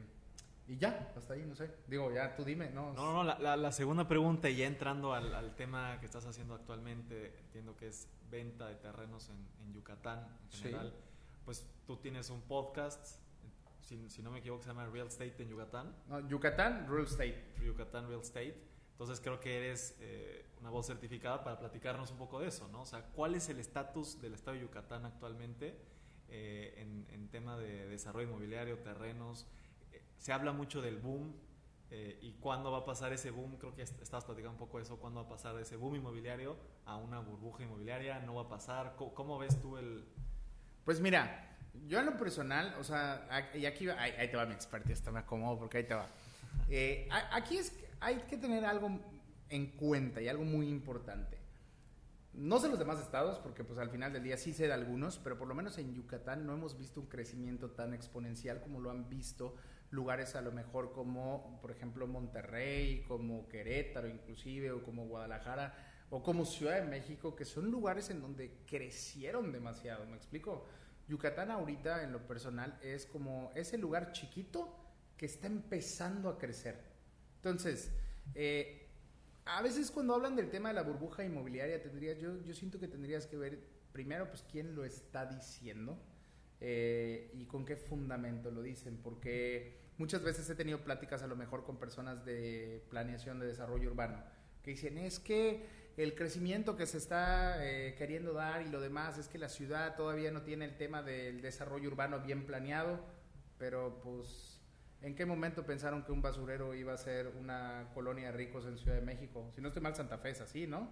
[0.67, 1.71] Y ya, hasta ahí, no sé.
[1.87, 2.93] Digo, ya tú dime, ¿no?
[2.93, 6.53] No, no, la, la, segunda pregunta, y ya entrando al, al, tema que estás haciendo
[6.53, 10.93] actualmente, entiendo que es venta de terrenos en, en Yucatán en general.
[11.43, 13.19] Pues tú tienes un podcast,
[14.07, 15.95] si, no me equivoco, se llama Real Estate en Yucatán.
[16.07, 17.43] No, Yucatán Real Estate.
[17.63, 18.55] Yucatán Real Estate.
[18.91, 22.81] Entonces creo que eres eh, una voz certificada para platicarnos un poco de eso, ¿no?
[22.81, 25.79] O sea, ¿cuál es el estatus del estado de Yucatán actualmente
[26.27, 29.47] eh, en, en, tema de desarrollo inmobiliario, terrenos?
[29.93, 31.33] Eh, se habla mucho del boom
[32.21, 34.99] y cuándo va a pasar ese boom, creo que estabas platicando un poco de eso,
[34.99, 38.47] cuándo va a pasar de ese boom inmobiliario a una burbuja inmobiliaria, no va a
[38.47, 40.05] pasar, ¿cómo, cómo ves tú el...?
[40.85, 41.48] Pues mira,
[41.87, 45.59] yo en lo personal, o sea, y aquí ahí, te va mi expertise, me acomodo
[45.59, 46.07] porque ahí te va.
[46.69, 48.99] Eh, aquí es, hay que tener algo
[49.49, 51.37] en cuenta y algo muy importante.
[52.33, 55.17] No sé los demás estados, porque pues al final del día sí sé de algunos,
[55.17, 58.91] pero por lo menos en Yucatán no hemos visto un crecimiento tan exponencial como lo
[58.91, 59.55] han visto
[59.91, 65.73] lugares a lo mejor como, por ejemplo, Monterrey, como Querétaro inclusive, o como Guadalajara,
[66.11, 70.67] o como Ciudad de México, que son lugares en donde crecieron demasiado, ¿me explico?
[71.09, 74.73] Yucatán ahorita en lo personal es como ese lugar chiquito
[75.17, 76.79] que está empezando a crecer.
[77.37, 77.91] Entonces,
[78.35, 78.87] eh,
[79.45, 83.25] a veces cuando hablan del tema de la burbuja inmobiliaria, tendrías, yo, siento que tendrías
[83.25, 83.59] que ver
[83.91, 85.99] primero pues quién lo está diciendo
[86.61, 91.35] eh, y con qué fundamento lo dicen, porque muchas veces he tenido pláticas a lo
[91.35, 94.23] mejor con personas de planeación de desarrollo urbano
[94.61, 95.65] que dicen es que
[96.03, 99.97] el crecimiento que se está eh, queriendo dar y lo demás es que la ciudad
[99.97, 103.01] todavía no tiene el tema del desarrollo urbano bien planeado,
[103.57, 104.61] pero pues
[105.01, 108.77] ¿en qué momento pensaron que un basurero iba a ser una colonia de ricos en
[108.77, 109.51] Ciudad de México?
[109.53, 110.89] Si no estoy mal, Santa Fe es así, ¿no?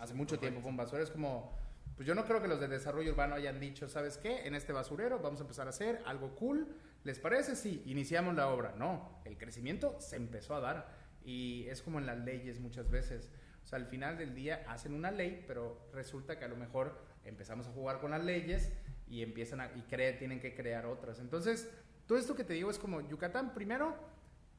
[0.00, 1.56] Hace mucho tiempo fue un basurero, es como...
[1.94, 4.46] Pues yo no creo que los de desarrollo urbano hayan dicho, ¿sabes qué?
[4.46, 6.68] En este basurero vamos a empezar a hacer algo cool.
[7.02, 7.56] ¿Les parece?
[7.56, 8.74] Sí, iniciamos la obra.
[8.76, 10.88] No, el crecimiento se empezó a dar.
[11.24, 13.32] Y es como en las leyes muchas veces.
[13.68, 16.98] O sea, al final del día hacen una ley, pero resulta que a lo mejor
[17.22, 18.72] empezamos a jugar con las leyes
[19.06, 21.18] y empiezan a, y tienen que crear otras.
[21.18, 21.70] Entonces,
[22.06, 23.94] todo esto que te digo es como Yucatán, primero,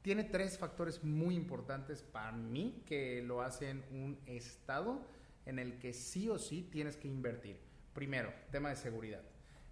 [0.02, 5.04] tiene tres factores muy importantes para mí que lo hacen un estado
[5.44, 7.58] en el que sí o sí tienes que invertir.
[7.92, 9.24] Primero, tema de seguridad.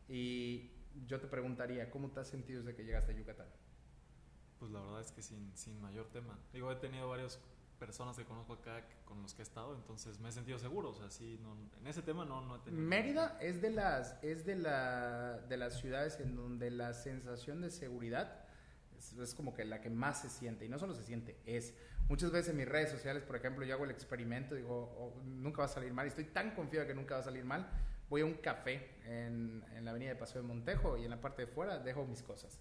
[0.08, 0.72] Y
[1.06, 3.46] yo te preguntaría, ¿cómo te has sentido desde que llegaste a Yucatán?
[4.58, 6.36] Pues la verdad es que sin, sin mayor tema.
[6.52, 7.38] Digo, he tenido varios
[7.78, 10.94] personas que conozco acá con los que he estado, entonces me he sentido seguro, o
[10.94, 12.82] sea, sí, no, en ese tema no, no he tenido...
[12.82, 17.70] Mérida es, de las, es de, la, de las ciudades en donde la sensación de
[17.70, 18.44] seguridad
[18.98, 21.74] es, como que la que más se siente, y no solo se siente, es...
[22.08, 25.58] Muchas veces en mis redes sociales, por ejemplo, yo hago el experimento, digo, oh, nunca
[25.58, 27.68] va a salir mal, y estoy tan confiado que nunca va a salir mal,
[28.08, 31.20] voy a un café en, en la avenida de Paseo de Montejo y en la
[31.20, 32.58] parte de fuera dejo mis cosas.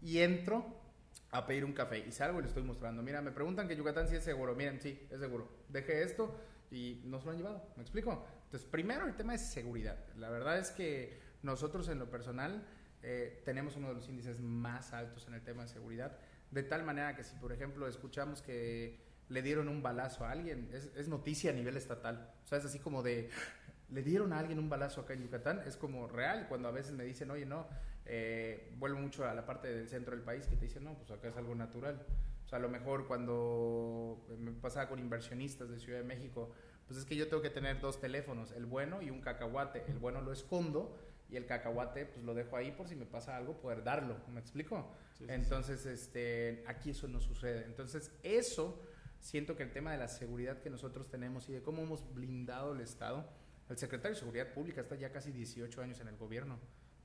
[0.00, 0.64] Y entro
[1.30, 3.02] a pedir un café y salgo y le estoy mostrando.
[3.02, 4.54] Mira, me preguntan que Yucatán sí es seguro.
[4.54, 5.48] Miren, sí, es seguro.
[5.68, 6.34] Deje esto
[6.70, 7.62] y nos lo han llevado.
[7.76, 8.24] ¿Me explico?
[8.44, 9.98] Entonces, primero el tema es seguridad.
[10.16, 12.66] La verdad es que nosotros en lo personal
[13.02, 16.18] eh, tenemos uno de los índices más altos en el tema de seguridad.
[16.50, 20.70] De tal manera que si, por ejemplo, escuchamos que le dieron un balazo a alguien,
[20.72, 22.32] es, es noticia a nivel estatal.
[22.44, 23.28] O sea, es así como de,
[23.90, 26.46] le dieron a alguien un balazo acá en Yucatán, es como real.
[26.48, 27.66] Cuando a veces me dicen, oye, no,
[28.08, 31.10] eh, vuelvo mucho a la parte del centro del país que te dicen, no, pues
[31.10, 32.04] acá es algo natural.
[32.44, 36.50] O sea, a lo mejor cuando me pasaba con inversionistas de Ciudad de México,
[36.86, 39.84] pues es que yo tengo que tener dos teléfonos, el bueno y un cacahuate.
[39.88, 43.36] El bueno lo escondo y el cacahuate pues lo dejo ahí por si me pasa
[43.36, 44.90] algo poder darlo, ¿me explico?
[45.26, 47.64] Entonces, este, aquí eso no sucede.
[47.66, 48.80] Entonces, eso
[49.20, 52.72] siento que el tema de la seguridad que nosotros tenemos y de cómo hemos blindado
[52.72, 53.28] el Estado,
[53.68, 56.58] el secretario de Seguridad Pública está ya casi 18 años en el gobierno.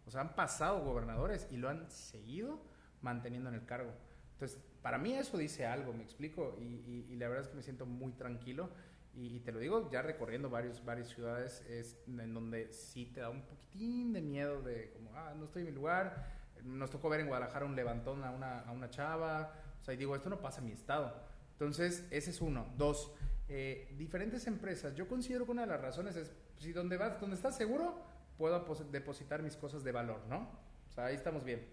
[0.05, 2.61] O sea, han pasado gobernadores y lo han seguido
[3.01, 3.91] manteniendo en el cargo.
[4.33, 7.85] Entonces, para mí eso dice algo, me explico, y, la verdad es que me siento
[7.85, 8.69] muy tranquilo.
[9.15, 13.29] Y, te lo digo ya recorriendo varios, varias ciudades es, en donde sí te da
[13.29, 16.31] un poquitín de miedo de como, ah, no estoy en mi lugar.
[16.63, 19.53] Nos tocó ver en Guadalajara un levantón a una, a una chava.
[19.79, 21.13] O sea, y digo, esto no pasa en mi estado.
[21.51, 22.73] Entonces, ese es uno.
[22.77, 23.13] Dos,
[23.49, 24.95] eh, diferentes empresas.
[24.95, 28.01] Yo considero que una de las razones es, si donde, vas, donde estás seguro,
[28.37, 30.49] puedo depositar mis cosas de valor, ¿no?
[30.89, 31.67] O sea, ahí estamos bien.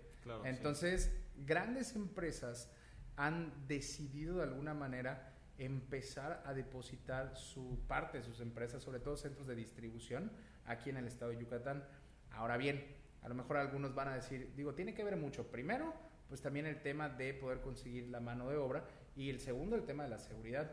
[0.44, 2.70] Entonces, grandes empresas
[3.16, 9.16] han decidido de alguna manera empezar a depositar su parte de sus empresas, sobre todo
[9.16, 10.32] centros de distribución,
[10.64, 11.84] aquí en el estado de Yucatán.
[12.30, 15.50] Ahora bien, a lo mejor algunos van a decir, digo, tiene que ver mucho.
[15.50, 15.92] Primero,
[16.28, 18.84] pues también el tema de poder conseguir la mano de obra
[19.16, 20.72] y el segundo, el tema de la seguridad.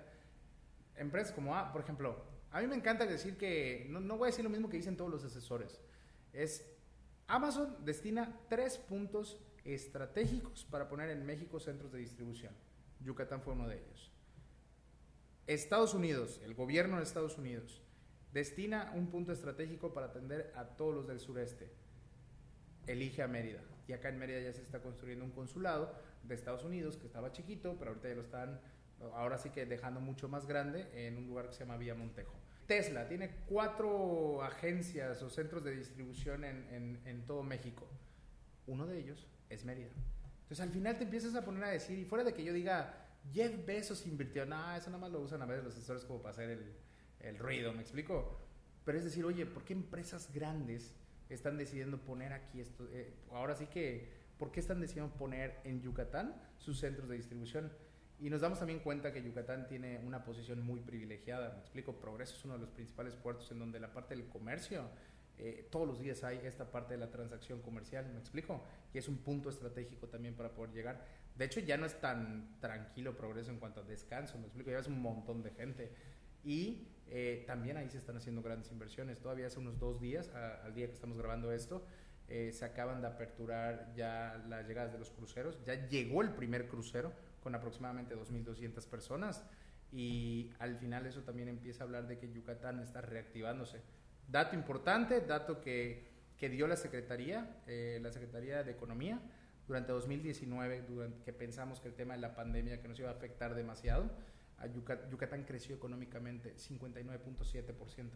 [0.96, 2.24] Empresas como, ah, por ejemplo,
[2.58, 5.12] a mí me encanta decir que, no, voy a decir lo mismo que dicen todos
[5.12, 5.80] los asesores,
[6.34, 6.66] es
[7.28, 12.56] Amazon destina tres puntos estratégicos para poner en México centros de distribución.
[13.02, 14.12] Yucatán fue uno de ellos.
[15.46, 17.84] Estados Unidos, el gobierno de Estados Unidos,
[18.34, 21.70] destina un punto estratégico para atender a todos los del sureste.
[22.88, 23.62] Elige a Mérida.
[23.88, 25.94] Y acá en Mérida ya se está construyendo un consulado
[26.24, 28.60] de Estados Unidos que estaba chiquito, pero ahorita ya lo están,
[29.14, 32.47] ahora sí que dejando mucho más grande en un lugar que se llama Villa Montejo.
[32.68, 37.88] Tesla tiene cuatro agencias o centros de distribución en, todo México.
[38.68, 39.90] Uno de ellos es Mérida.
[40.44, 43.08] Entonces al final te empiezas a poner a decir, y fuera de que yo diga,
[43.34, 46.34] Jeff Bezos invirtió, no, eso nada más lo usan a veces los asesores como para
[46.34, 46.74] hacer el,
[47.22, 48.40] el ruido, ¿me explico?
[48.86, 50.94] Pero es decir, oye, ¿por qué empresas grandes
[51.30, 52.88] están decidiendo poner aquí esto?
[52.92, 57.72] Eh, ahora sí que, ¿por qué están decidiendo poner en Yucatán sus centros de distribución?
[58.20, 61.54] Y nos damos también cuenta que Yucatán tiene una posición muy privilegiada.
[61.54, 64.90] Me explico, Progreso es uno de los principales puertos en donde la parte del comercio,
[65.38, 69.08] eh, todos los días hay esta parte de la transacción comercial, me explico, y es
[69.08, 71.06] un punto estratégico también para poder llegar.
[71.36, 74.80] De hecho, ya no es tan tranquilo Progreso en cuanto a descanso, me explico, ya
[74.80, 75.92] es un montón de gente.
[76.44, 79.20] Y eh, también ahí se están haciendo grandes inversiones.
[79.20, 81.86] Todavía hace unos dos días, al día que estamos grabando esto,
[82.30, 85.64] eh, se acaban de aperturar ya las llegadas de los cruceros.
[85.66, 89.44] Ya llegó el primer crucero con aproximadamente 2.200 personas
[89.92, 93.82] y al final eso también empieza a hablar de que Yucatán está reactivándose.
[94.28, 99.20] Dato importante, dato que, que dio la Secretaría, eh, la Secretaría de Economía,
[99.68, 103.14] durante 2019, durante que pensamos que el tema de la pandemia que nos iba a
[103.14, 104.10] afectar demasiado,
[104.60, 108.10] a Yucatán, creció económicamente 59.7%.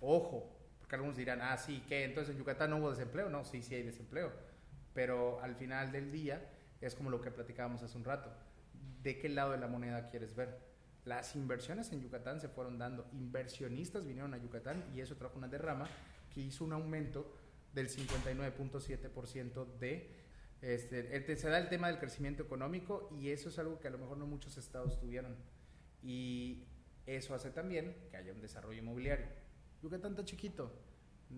[0.00, 2.04] Ojo, porque algunos dirán, ah, sí, ¿qué?
[2.04, 3.28] Entonces en Yucatán no hubo desempleo.
[3.28, 4.32] No, sí, sí hay desempleo.
[4.94, 6.48] Pero al final del día,
[6.80, 8.30] es como lo que platicábamos hace un rato.
[9.02, 10.58] ¿De qué lado de la moneda quieres ver?
[11.04, 13.08] Las inversiones en Yucatán se fueron dando.
[13.12, 15.88] Inversionistas vinieron a Yucatán y eso trajo una derrama
[16.32, 17.34] que hizo un aumento
[17.72, 20.16] del 59.7% de...
[20.60, 23.98] Este, se da el tema del crecimiento económico y eso es algo que a lo
[23.98, 25.36] mejor no muchos estados tuvieron.
[26.02, 26.64] Y
[27.06, 29.26] eso hace también que haya un desarrollo inmobiliario.
[29.82, 30.72] Yucatán está chiquito.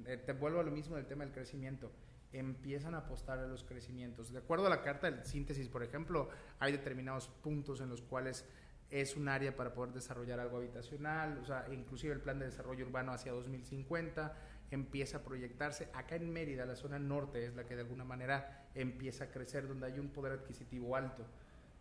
[0.06, 1.92] Eh, te vuelvo a lo mismo del tema del crecimiento
[2.32, 4.32] empiezan a apostar a los crecimientos.
[4.32, 8.44] De acuerdo a la carta de síntesis, por ejemplo, hay determinados puntos en los cuales
[8.90, 12.86] es un área para poder desarrollar algo habitacional, o sea, inclusive el plan de desarrollo
[12.86, 14.34] urbano hacia 2050
[14.70, 15.88] empieza a proyectarse.
[15.94, 19.66] Acá en Mérida, la zona norte es la que de alguna manera empieza a crecer,
[19.66, 21.24] donde hay un poder adquisitivo alto.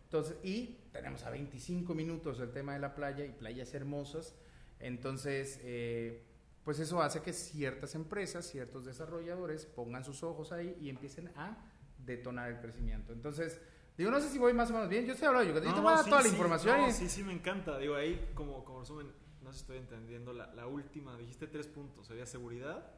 [0.04, 4.34] Entonces, y tenemos a 25 minutos el tema de la playa y playas hermosas.
[4.80, 6.24] Entonces, eh,
[6.70, 11.58] pues eso hace que ciertas empresas, ciertos desarrolladores pongan sus ojos ahí y empiecen a
[11.98, 13.12] detonar el crecimiento.
[13.12, 13.60] Entonces,
[13.98, 15.92] digo, no sé si voy más o menos bien, yo estoy hablando, yo, te voy
[15.92, 16.92] a dar toda la información.
[16.92, 19.10] Sí, sí, me encanta, digo, ahí como, como resumen,
[19.42, 22.88] no sé si estoy entendiendo, la, última, dijiste tres puntos, sería seguridad,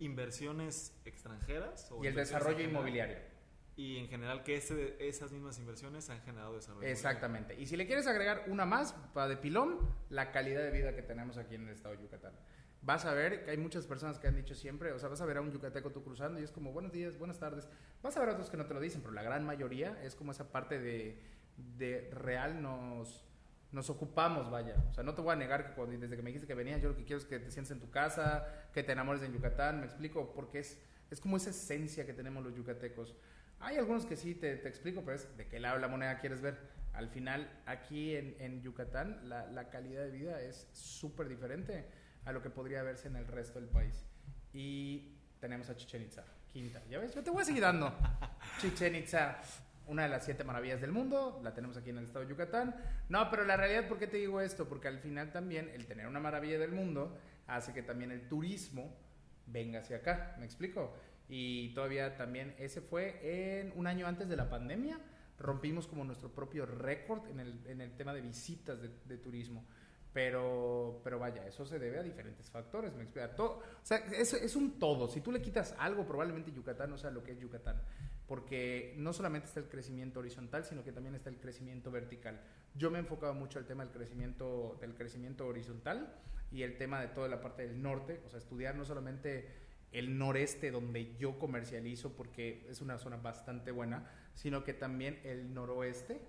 [0.00, 1.88] inversiones extranjeras.
[2.02, 3.18] y el desarrollo inmobiliario.
[3.76, 6.88] Y en general que ese, esas mismas inversiones han generado desarrollo.
[6.88, 7.54] Exactamente.
[7.54, 11.02] Y si le quieres agregar una más para de pilón, la calidad de vida que
[11.02, 12.32] tenemos aquí en el estado de Yucatán
[12.82, 15.26] vas a ver que hay muchas personas que han dicho siempre, o sea, vas a
[15.26, 17.68] ver a un yucateco tú cruzando y es como buenos días, buenas tardes.
[18.02, 20.14] Vas a ver a otros que no te lo dicen, pero la gran mayoría es
[20.14, 21.20] como esa parte de,
[21.76, 23.24] de real nos,
[23.72, 24.76] nos ocupamos, vaya.
[24.90, 26.80] O sea, no te voy a negar que cuando, desde que me dijiste que venías,
[26.80, 29.32] yo lo que quiero es que te sientes en tu casa, que te enamores en
[29.32, 30.78] Yucatán, me explico, porque es,
[31.10, 33.14] es como esa esencia que tenemos los yucatecos.
[33.58, 36.40] Hay algunos que sí te, te explico, pero es de qué lado la moneda quieres
[36.40, 36.56] ver.
[36.94, 41.84] Al final, aquí en, en Yucatán, la, la calidad de vida es súper diferente
[42.24, 44.04] a lo que podría verse en el resto del país.
[44.52, 46.82] Y tenemos a Chichen Itza, quinta.
[46.88, 47.92] Ya ves, yo te voy a seguir dando.
[48.60, 49.40] Chichen Itza,
[49.86, 52.74] una de las siete maravillas del mundo, la tenemos aquí en el estado de Yucatán.
[53.08, 54.68] No, pero la realidad, ¿por qué te digo esto?
[54.68, 58.96] Porque al final también el tener una maravilla del mundo hace que también el turismo
[59.46, 60.94] venga hacia acá, ¿me explico?
[61.28, 64.98] Y todavía también ese fue en un año antes de la pandemia,
[65.38, 69.64] rompimos como nuestro propio récord en el, en el tema de visitas de, de turismo.
[70.12, 73.34] Pero, pero vaya, eso se debe a diferentes factores, me explica.
[73.34, 75.08] Todo, o sea, es, es un todo.
[75.08, 77.80] Si tú le quitas algo, probablemente Yucatán no sea lo que es Yucatán.
[78.26, 82.40] Porque no solamente está el crecimiento horizontal, sino que también está el crecimiento vertical.
[82.74, 86.14] Yo me he enfocado mucho al tema del crecimiento, del crecimiento horizontal
[86.52, 89.48] y el tema de toda la parte del norte, o sea, estudiar no solamente
[89.92, 95.52] el noreste donde yo comercializo porque es una zona bastante buena, sino que también el
[95.52, 96.20] noroeste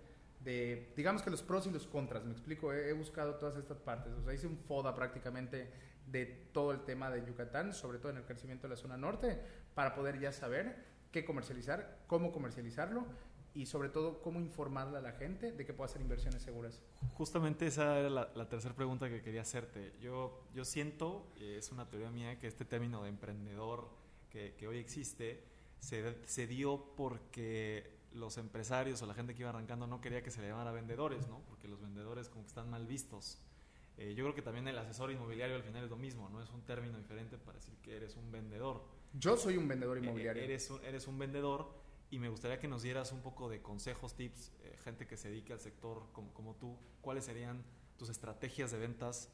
[0.43, 4.13] de, digamos que los pros y los contras, me explico, he, buscado todas estas partes,
[4.13, 5.71] o sea, hice un FODA prácticamente
[6.08, 9.39] de todo el tema de Yucatán, sobre todo en el crecimiento de la zona norte,
[9.75, 10.75] para poder ya saber
[11.12, 13.06] qué comercializar, cómo comercializarlo
[13.54, 16.82] y sobre todo cómo informarle a la gente de que pueda hacer inversiones seguras.
[17.13, 19.93] Justamente esa era la, tercera pregunta que quería hacerte.
[19.99, 23.89] Yo, yo siento, es una teoría mía, que este término de emprendedor
[24.30, 25.43] que, que hoy existe
[25.80, 30.32] se, se dio porque los empresarios o la gente que iba arrancando no quería que
[30.32, 31.41] se le llamara vendedores, ¿no?
[31.47, 33.39] Porque los vendedores como que están mal vistos.
[33.97, 36.41] Eh, yo creo que también el asesor inmobiliario al final es lo mismo, ¿no?
[36.41, 38.84] Es un término diferente para decir que eres un vendedor.
[39.13, 40.43] Yo soy un vendedor eh, inmobiliario.
[40.43, 41.74] eres, un, eres un vendedor
[42.10, 45.30] y me gustaría que nos dieras un poco de consejos, tips, eh, gente que se
[45.30, 47.63] dedica al sector como, como, tú, cuáles serían
[47.97, 49.32] tus estrategias de ventas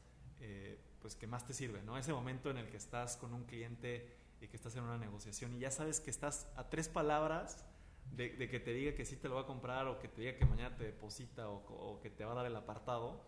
[1.00, 1.98] pues que más te sirven, ¿no?
[1.98, 5.52] Ese momento en el que estás con un cliente y que estás en una negociación
[5.56, 7.64] y ya sabes que estás a tres palabras
[8.12, 10.36] de, que te diga que sí te lo va a comprar o que te diga
[10.36, 13.22] que mañana te deposita o, que te va a dar el apartado,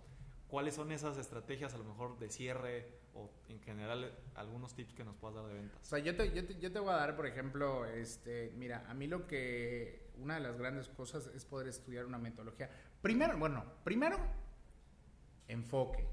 [0.48, 5.04] ¿cuáles son esas estrategias a lo mejor de cierre o en general algunos tips que
[5.04, 5.80] nos puedas dar de ventas?
[5.80, 8.84] O sea, yo te, yo te, yo te voy a dar, por ejemplo, este, mira,
[8.88, 12.70] a mí lo que, una de las grandes cosas es poder estudiar una metodología.
[13.00, 14.18] Primero, bueno, primero,
[15.48, 16.06] enfoque,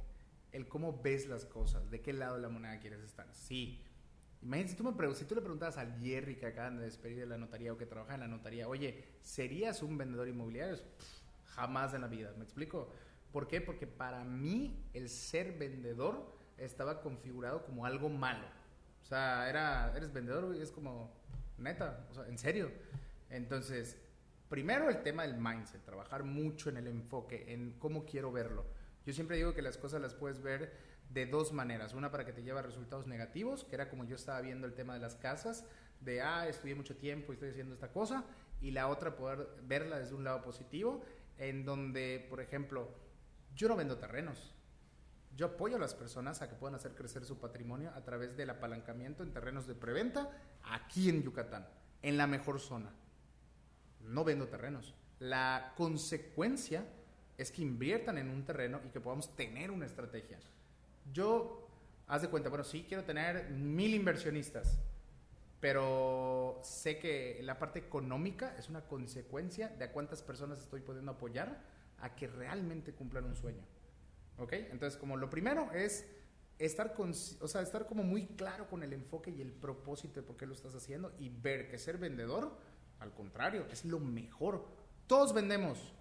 [0.52, 3.28] el cómo ves las cosas, de qué lado de la moneda quieres estar.
[3.34, 3.84] Sí,
[4.42, 7.26] Imagínate, si tú, me si tú le preguntas al Jerry que acaban de despedir de
[7.26, 10.78] la notaría o que trabaja en la notaría, oye, ¿serías un vendedor inmobiliario?
[11.58, 12.88] jamás en la vida, ¿me explico?
[13.32, 13.62] ¿Por qué?
[13.62, 18.46] Porque para mí el ser vendedor estaba configurado como algo malo.
[19.02, 21.12] O sea, era, eres vendedor y es como,
[21.58, 22.72] neta, o sea, en serio.
[23.30, 23.98] Entonces,
[24.50, 28.66] primero el tema del mindset, trabajar mucho en el enfoque, en cómo quiero verlo.
[29.06, 30.72] Yo siempre digo que las cosas las puedes ver
[31.10, 31.94] de dos maneras.
[31.94, 34.74] Una para que te lleve a resultados negativos, que era como yo estaba viendo el
[34.74, 35.66] tema de las casas,
[36.02, 38.24] de, ah, estudié mucho tiempo y estoy haciendo esta cosa.
[38.62, 41.04] Y la otra, poder verla desde un lado positivo,
[41.38, 42.90] en donde, por ejemplo,
[43.56, 44.54] yo no vendo terrenos.
[45.36, 48.50] Yo apoyo a las personas a que puedan hacer crecer su patrimonio a través del
[48.50, 50.32] apalancamiento en terrenos de preventa
[50.64, 51.68] aquí en Yucatán,
[52.02, 52.92] en la mejor zona.
[54.02, 54.96] No vendo terrenos.
[55.20, 56.86] La consecuencia
[57.38, 60.40] es que inviertan en un terreno y que podamos tener una estrategia.
[61.14, 61.68] Yo,
[62.08, 64.80] haz de cuenta, bueno, sí quiero tener mil inversionistas,
[65.60, 71.62] pero sé que la parte económica es una consecuencia de cuántas personas estoy pudiendo apoyar
[72.00, 73.64] a que realmente cumplan un sueño.
[74.38, 74.54] ¿Ok?
[74.54, 76.06] Entonces, como lo primero es
[76.60, 80.28] estar, con, o sea, estar como muy claro con el enfoque y el propósito de
[80.28, 82.56] por qué lo estás haciendo y ver que ser vendedor,
[83.00, 84.66] al contrario, es lo mejor.
[85.08, 85.94] Todos vendemos.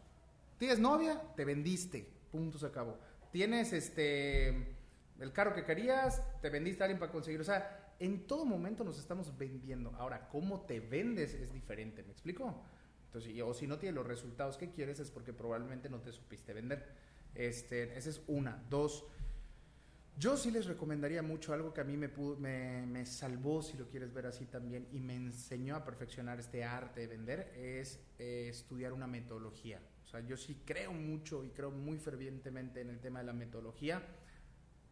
[0.59, 2.11] Tienes novia, te vendiste.
[2.31, 2.99] Punto, se acabó.
[3.33, 4.76] Tienes este
[5.21, 7.41] el carro que querías, te vendiste a alguien para conseguir.
[7.41, 9.95] O sea, en todo momento nos estamos vendiendo.
[9.97, 12.63] Ahora, cómo te vendes es diferente, ¿me explico?
[13.07, 16.53] Entonces, o si no tienes los resultados que quieres es porque probablemente no te supiste
[16.53, 16.87] vender.
[17.35, 18.63] Este, esa es una.
[18.69, 19.05] Dos,
[20.19, 23.89] yo sí les recomendaría mucho algo que a mí me, me, me, salvó, si lo
[23.89, 28.49] quieres ver así también, y me enseñó a perfeccionar este arte de vender, es eh,
[28.51, 29.81] estudiar una metodología.
[30.05, 33.33] O sea, yo sí creo mucho y creo muy fervientemente en el tema de la
[33.33, 34.03] metodología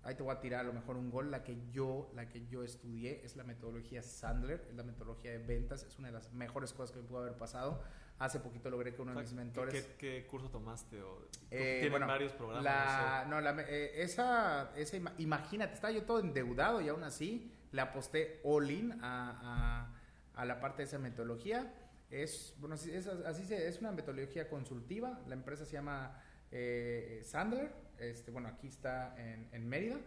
[0.05, 2.47] ahí te voy a tirar a lo mejor un gol, la que yo, la que
[2.47, 6.33] yo estudié es la metodología Sandler, es la metodología de ventas, es una de las
[6.33, 7.83] mejores cosas que me pudo haber pasado.
[8.19, 9.89] Hace poquito logré que uno de mis mentores...
[9.99, 11.03] ¿Qué, curso tomaste?
[11.03, 12.63] O, eh, varios programas?
[12.63, 17.81] La, no, la, eh, esa, esa, imagínate, estaba yo todo endeudado y aún así le
[17.81, 19.89] aposté all in a,
[20.33, 21.75] a, a la parte de esa metodología.
[22.11, 27.73] Es, bueno, es, así se, es una metodología consultiva, la empresa se llama eh, Sandler,
[27.99, 29.99] este, bueno, aquí está en, Mérida,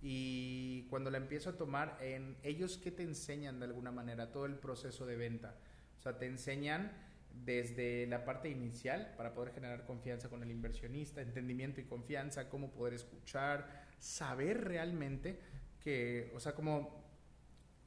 [0.00, 4.46] y cuando la empiezo a tomar, en ellos que te enseñan de alguna manera todo
[4.46, 5.56] el proceso de venta,
[5.98, 6.92] o sea, te enseñan
[7.44, 12.70] desde la parte inicial para poder generar confianza con el inversionista, entendimiento y confianza, cómo
[12.72, 15.38] poder escuchar, saber realmente
[15.80, 17.02] que, o sea, como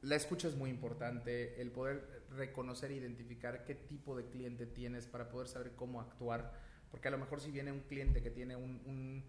[0.02, 5.06] la escucha es muy importante, el poder reconocer e identificar qué tipo de cliente tienes
[5.06, 6.52] para poder saber cómo actuar.
[6.90, 9.24] Porque a lo mejor si viene un cliente que tiene un,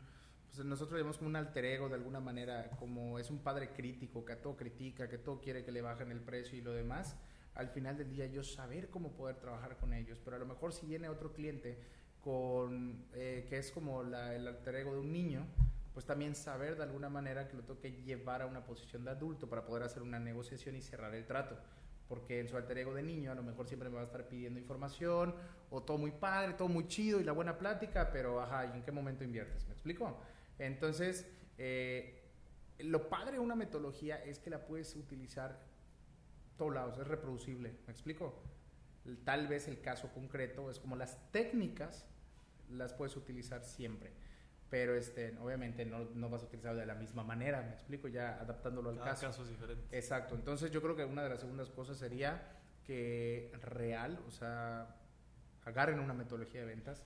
[0.48, 4.26] pues nosotros llamamos como un alter ego de alguna manera, como es un padre crítico
[4.26, 7.16] que a todo critica, que todo quiere que le bajen el precio y lo demás,
[7.54, 10.74] al final del día yo saber cómo poder trabajar con ellos, pero a lo mejor
[10.74, 11.78] si viene otro cliente
[12.24, 15.46] con, eh, que es como el alter ego de un niño,
[15.94, 19.10] pues también saber de alguna manera que lo tengo que llevar a una posición de
[19.10, 21.58] adulto para poder hacer una negociación y cerrar el trato.
[22.08, 24.28] Porque en su alter ego de niño a lo mejor siempre me va a estar
[24.28, 25.34] pidiendo información
[25.72, 28.84] o todo muy padre, todo muy chido y la buena plática, pero ajá, ¿y en
[28.84, 29.66] qué momento inviertes?
[29.66, 30.22] ¿Me explico?
[30.60, 31.28] Entonces,
[31.58, 32.24] eh,
[32.80, 35.60] lo padre de una metodología es que la puedes utilizar
[36.58, 38.42] todos lados, es reproducible, ¿me explico?
[39.24, 42.06] Tal vez el caso concreto es como las técnicas
[42.70, 44.12] las puedes utilizar siempre,
[44.70, 48.08] pero este, obviamente no, no vas a utilizar de la misma manera, ¿me explico?
[48.08, 49.28] Ya adaptándolo al Cada caso.
[49.28, 49.98] caso es diferente.
[49.98, 54.96] Exacto, entonces yo creo que una de las segundas cosas sería que real, o sea,
[55.66, 57.04] agarren una metodología de ventas.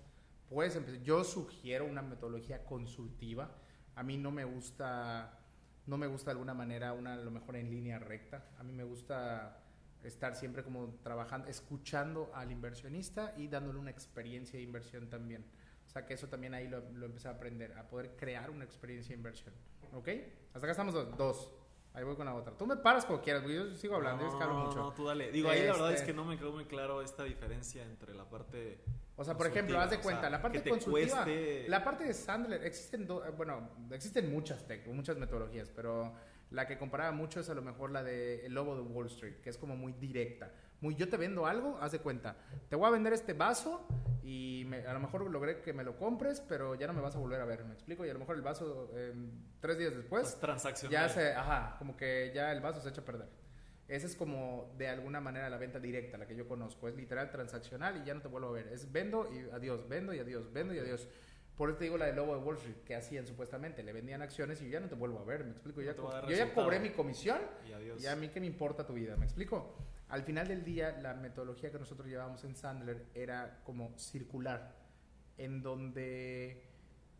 [0.51, 3.49] Puedes empezar, yo sugiero una metodología consultiva.
[3.95, 5.39] A mí no me gusta,
[5.85, 8.49] no me gusta de alguna manera una a lo mejor en línea recta.
[8.59, 9.57] A mí me gusta
[10.03, 15.45] estar siempre como trabajando, escuchando al inversionista y dándole una experiencia de inversión también.
[15.87, 18.65] O sea que eso también ahí lo, lo empecé a aprender, a poder crear una
[18.65, 19.53] experiencia de inversión.
[19.93, 20.09] ¿Ok?
[20.47, 21.17] Hasta acá estamos dos.
[21.17, 21.51] dos.
[21.93, 22.57] Ahí voy con la otra.
[22.57, 23.43] Tú me paras como quieras.
[23.47, 24.79] Yo sigo hablando, yo es que hablo No, mucho.
[24.79, 25.31] No, tú dale.
[25.31, 28.13] Digo, ahí la verdad es Este- que no me quedó muy claro esta diferencia entre
[28.13, 28.81] la parte.
[29.22, 32.03] O sea, por ejemplo, haz de cuenta, o sea, la parte consultiva, cueste- la parte
[32.05, 36.13] de Sandler, existen, do- eh, bueno, existen muchas tec- muchas metodologías, pero
[36.49, 39.36] la que comparaba mucho es a lo mejor la de El Lobo de Wall Street,
[39.41, 40.51] que es como muy directa.
[40.82, 42.36] Muy, yo te vendo algo, haz de cuenta,
[42.67, 43.88] te voy a vender este vaso
[44.24, 47.15] y me- a lo mejor logré que me lo compres, pero ya no me vas
[47.15, 48.03] a volver a ver, ¿me explico?
[48.05, 49.13] Y a lo mejor el vaso, eh,
[49.59, 50.91] tres días después, es transaccional.
[51.07, 53.28] ya se, ajá, como que ya el vaso se echa a perder.
[53.91, 56.87] Esa es como de alguna manera la venta directa, la que yo conozco.
[56.87, 58.67] Es literal transaccional y ya no te vuelvo a ver.
[58.67, 61.09] Es vendo y adiós, vendo y adiós, vendo y adiós.
[61.57, 63.83] Por eso te digo la del lobo de Wall Street, que hacían supuestamente.
[63.83, 65.81] Le vendían acciones y yo ya no te vuelvo a ver, ¿me explico?
[65.81, 65.93] No Ya
[66.29, 68.01] yo ya cobré mi comisión Y adiós.
[68.01, 69.75] y a mí qué me importa tu vida, ¿me explico?
[70.07, 74.73] Al final del día, la metodología que nosotros llevábamos en Sandler era como circular,
[75.37, 76.63] en donde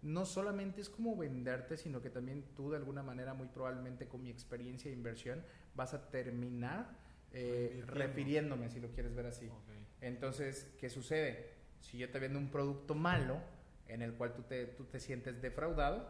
[0.02, 4.24] no solamente es como venderte, sino que también tú de alguna manera, muy probablemente con
[4.24, 5.44] mi experiencia de inversión,
[5.76, 6.98] vas a terminar
[7.32, 9.50] eh, refiriéndome, si lo quieres ver así.
[10.02, 11.54] Entonces, ¿qué sucede?
[11.80, 13.40] Si yo te vendo un producto malo,
[13.88, 16.08] en el cual tú te, tú te sientes defraudado,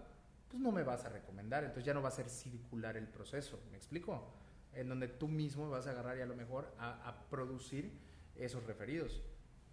[0.48, 1.64] pues no me vas a recomendar.
[1.64, 3.60] Entonces ya no va a ser circular el proceso.
[3.72, 4.34] ¿Me explico?
[4.74, 7.92] En donde tú mismo vas a agarrar y a lo mejor a, a producir
[8.36, 9.22] esos referidos.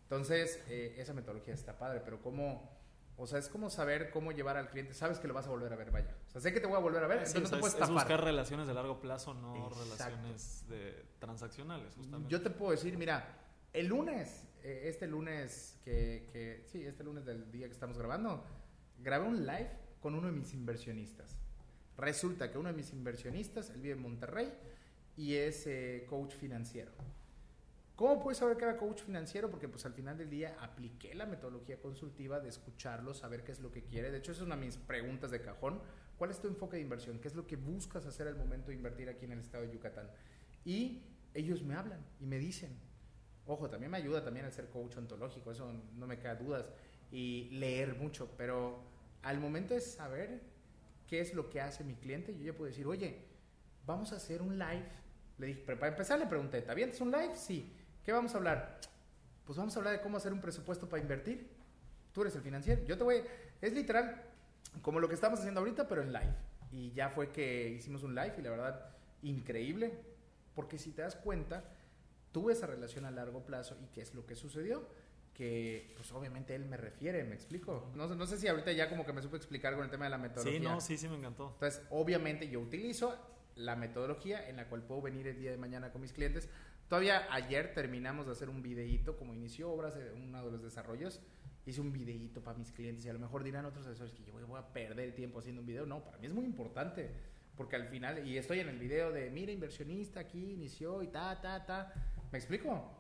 [0.05, 2.79] Entonces, eh, esa metodología está padre, pero ¿cómo?
[3.21, 4.95] O sea, es como saber cómo llevar al cliente.
[4.95, 6.15] Sabes que lo vas a volver a ver, vaya.
[6.29, 7.61] O sea, sé que te voy a volver a ver, Sí, entonces no sea, te
[7.61, 7.95] puedes es, es tapar.
[8.05, 9.85] buscar relaciones de largo plazo, no Exacto.
[9.85, 12.31] relaciones de transaccionales, justamente.
[12.31, 13.27] Yo te puedo decir, mira,
[13.73, 18.45] el lunes, eh, este lunes que, que, sí, este lunes del día que estamos grabando,
[19.01, 21.37] grabé un live con uno de mis inversionistas.
[21.97, 24.53] Resulta que uno de mis inversionistas, él vive en Monterrey
[25.17, 26.93] y es eh, coach financiero.
[27.99, 29.51] ¿Cómo puedes saber que era coach financiero?
[29.51, 33.59] Porque pues al final del día apliqué la metodología consultiva de escucharlo, saber qué es
[33.59, 34.13] lo que quiere.
[34.13, 35.83] De hecho, es una de mis preguntas de cajón.
[36.17, 37.19] ¿Cuál es tu enfoque de inversión?
[37.19, 39.73] ¿Qué es lo que buscas hacer al momento de invertir aquí en el estado de
[39.73, 40.09] Yucatán?
[40.65, 41.03] Y
[41.35, 42.79] ellos me hablan y me dicen,
[43.47, 46.67] ojo, también me ayuda también ser coach ontológico, eso no me queda dudas,
[47.11, 48.81] y leer mucho, pero
[49.23, 50.41] al momento de saber
[51.09, 53.25] qué es lo que hace mi cliente, yo ya puedo decir, oye,
[53.85, 54.87] vamos a hacer un live.
[55.39, 57.35] Le dije, para empezar le pregunté, ¿te avientas un live?
[57.35, 57.75] Sí.
[58.09, 58.81] ¿Qué vamos a hablar?
[59.45, 61.47] Pues vamos a hablar de cómo hacer un presupuesto para invertir.
[62.15, 62.83] Tú eres el financiero.
[62.87, 63.23] Yo te voy,
[63.61, 64.23] es literal
[64.81, 66.35] como lo que estamos haciendo ahorita, pero en live.
[66.73, 69.93] Y ya fue que hicimos un live y la verdad, increíble.
[70.55, 71.65] Porque si te das cuenta,
[72.33, 74.89] tuve esa relación a largo plazo y qué es lo que sucedió.
[75.35, 77.91] Que, pues obviamente él me refiere, me explico.
[77.95, 80.07] No, sé- no sé si ahorita ya como que me supe explicar con el tema
[80.07, 80.59] de la metodología.
[80.61, 81.51] Sí, no, sí, sí me encantó.
[81.53, 83.15] Entonces, obviamente yo utilizo
[83.55, 86.49] la metodología en la cual puedo venir el día de mañana con mis clientes.
[86.89, 91.21] Todavía ayer terminamos de hacer un videíto, como inició obras, eh, uno de los desarrollos,
[91.67, 94.33] hice un videíto para mis clientes y a lo mejor dirán otros asesores que yo
[94.33, 95.85] voy- a perder tiempo haciendo un video.
[95.85, 97.11] No, para mí es muy importante,
[97.57, 101.39] porque al final, y estoy en el video de, mira, inversionista aquí inició y ta,
[101.43, 101.93] ta, ta.
[102.33, 102.91] ¿Me explico?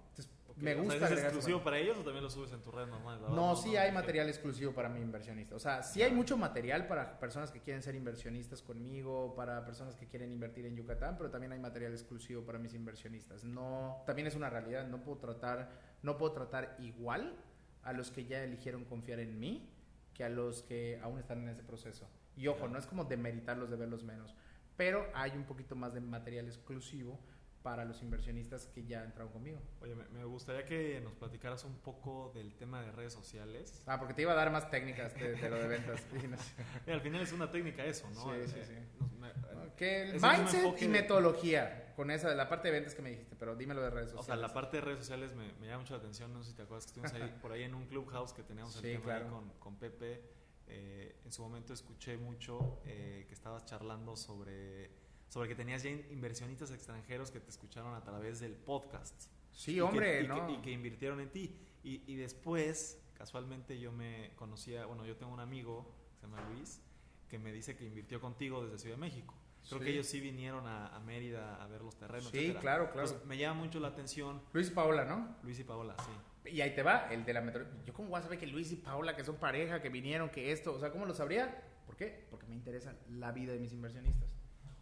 [0.61, 1.15] Me O sea, gusta.
[1.15, 3.21] ¿Es exclusivo para ellos o también lo subes en tu red normal?
[3.31, 5.55] No, verdad, sí hay material exclusivo para mi inversionista.
[5.55, 9.95] O sea, sí hay mucho material para personas que quieren ser inversionistas conmigo, para personas
[9.95, 13.45] que quieren invertir en Yucatán, pero también hay material exclusivo para mis inversionistas.
[13.45, 14.87] No, también es una realidad.
[14.87, 15.71] No puedo tratar,
[16.03, 17.37] no puedo tratar igual
[17.83, 19.71] a los que ya eligieron confiar en mí
[20.13, 22.09] que a los que aún están en ese proceso.
[22.37, 24.35] Y ojo, no es como demeritarlos de verlos menos,
[24.77, 27.19] pero hay un poquito más de material exclusivo
[27.63, 29.61] para los inversionistas que ya entraron conmigo.
[29.81, 33.83] Oye, me, me gustaría que nos platicaras un poco del tema de redes sociales.
[33.87, 36.01] Ah, porque te iba a dar más técnicas de, de lo de ventas.
[36.87, 38.23] Y al final es una técnica eso, ¿no?
[38.25, 38.75] Sí, Eh, sí, sí.
[39.01, 39.33] nos- me-
[39.77, 43.03] Que el Ese mismo mindset y de- metodología, con esa, la parte de ventas que
[43.03, 44.41] me dijiste, pero dímelo de redes O sociales.
[44.41, 46.33] sea, la parte de redes sociales me, me llama mucho la atención.
[46.33, 48.75] No sé si te acuerdas que estuvimos ahí, por ahí en un clubhouse que teníamos
[48.77, 50.23] el Sí, tema ahí con, con Pepe.
[50.69, 54.91] eh, en su momento escuché mucho eh, que estabas charlando sobre,
[55.29, 59.31] sobre que tenías ya inversionistas extranjeros que te escucharon a través del podcast.
[59.53, 60.47] Sí, hombre, y ¿no?
[60.47, 61.59] Que, y que invirtieron en ti.
[61.83, 66.81] Y, y, después, casualmente, yo me conocía, bueno, yo tengo un amigo, se llama Luis,
[67.29, 69.35] que me dice que invirtió contigo desde Ciudad de México.
[69.69, 69.85] Creo Sí.
[69.85, 72.31] que ellos sí vinieron a, a Mérida a ver los terrenos.
[72.31, 72.61] Sí, etcétera.
[72.61, 73.21] claro, claro.
[73.27, 75.37] Me llama mucho la atención Luis y Paola, ¿no?
[75.43, 76.51] Luis y Paola, sí.
[76.53, 77.67] Y ahí te va, el de la metro.
[77.85, 80.53] Yo cómo voy a saber que Luis y Paola, que son pareja, que vinieron, que
[80.53, 81.63] esto, o sea, ¿cómo lo sabría?
[81.85, 82.27] ¿Por qué?
[82.31, 84.31] Porque me interesa la vida de mis inversionistas.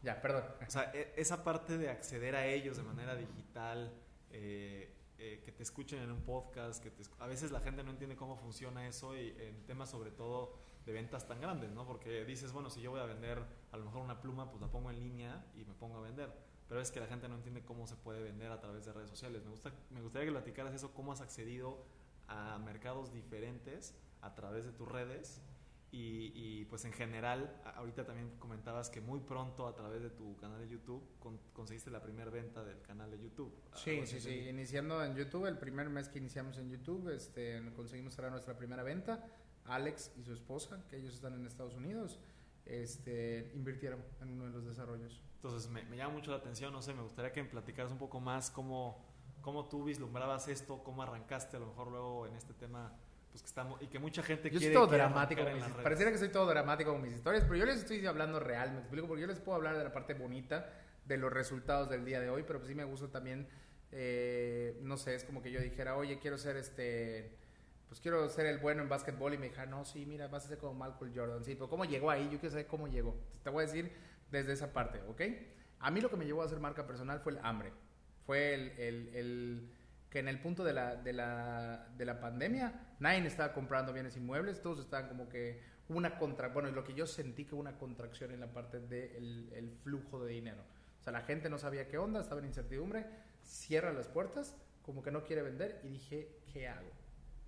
[0.07, 0.45] Ya, perdón.
[0.65, 3.93] O sea, e- esa parte de acceder a ellos de manera digital,
[4.31, 7.91] eh, eh, que te escuchen en un podcast, que te a veces la gente no
[7.91, 11.85] entiende cómo funciona eso y en temas sobre todo de ventas tan grandes, ¿no?
[11.85, 13.43] Porque dices, bueno, si yo voy a vender
[13.73, 16.33] a lo mejor una pluma, pues la pongo en línea y me pongo a vender.
[16.69, 19.11] Pero es que la gente no entiende cómo se puede vender a través de redes
[19.11, 19.43] sociales.
[19.43, 21.85] Me, gusta, me gustaría que platicaras eso, cómo has accedido
[22.29, 25.43] a mercados diferentes a través de tus redes
[25.93, 30.37] y, y, pues en general, ahorita también comentabas que muy pronto a través de tu
[30.37, 33.55] canal de YouTube con- conseguiste la primera venta del canal de YouTube.
[33.75, 34.29] Sí, Algo sí, así sí.
[34.31, 34.51] entendí.
[34.51, 38.83] Iniciando en YouTube, el primer mes que iniciamos en YouTube, este, conseguimos cerrar nuestra primera
[38.83, 39.25] venta.
[39.65, 42.21] Alex y su esposa, que ellos están en Estados Unidos,
[42.67, 45.21] este, invirtieron en uno de los desarrollos.
[45.37, 47.99] Entonces me, me llama mucho la atención, no sé, me gustaría que me platicaras un
[47.99, 49.05] poco más cómo,
[49.41, 52.93] cómo tú vislumbrabas esto, cómo arrancaste a lo mejor luego en este tema,
[53.37, 54.75] pues que estamos, y que mucha gente Yo soy quiere...
[54.75, 55.45] todo quiere dramático.
[55.45, 58.41] con mis- pareciera que soy todo dramático con mis historias, pero yo les estoy hablando
[58.41, 60.73] real, me explico, porque yo les puedo hablar de la parte bonita,
[61.05, 63.47] de los resultados del día de hoy, pero pues sí me gusta también,
[63.93, 67.37] eh, no sé, es como que yo dijera, oye, quiero ser este,
[67.89, 70.49] pues quiero ser el bueno en básquetbol y me dijera, no, sí, mira, vas a
[70.49, 72.25] ser como Michael Jordan, sí, pero ¿cómo llegó ahí?
[72.33, 73.15] Yo quiero saber cómo llegó.
[73.45, 73.93] Te voy a decir
[74.31, 75.21] desde esa parte, ¿ok?
[75.81, 77.71] A mí lo que me llevó a hacer marca personal fue el hambre,
[78.25, 79.71] fue el, el, el
[80.17, 84.17] que en el punto de la, de la, de la pandemia nadie estaba comprando bienes
[84.17, 85.61] inmuebles, todos estaban como que
[85.91, 89.73] una contra, bueno, lo que yo sentí que una contracción en la parte del el
[89.73, 90.63] flujo de dinero.
[90.99, 93.05] O sea, la gente no sabía qué onda, estaba en incertidumbre,
[93.43, 96.89] cierra las puertas, como que no quiere vender y dije, ¿qué hago?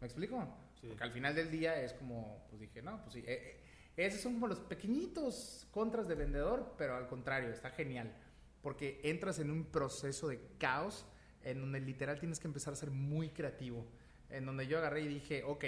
[0.02, 0.46] ¿Me explico?
[0.78, 0.88] Sí.
[0.88, 3.62] Porque al final del día es como, pues dije, no, pues sí, eh,
[3.96, 8.14] eh, esos son como los pequeñitos contras de vendedor, pero al contrario, está genial,
[8.60, 11.06] porque entras en un proceso de caos
[11.50, 13.86] en donde literal tienes que empezar a ser muy creativo,
[14.30, 15.64] en donde yo agarré y dije, ok,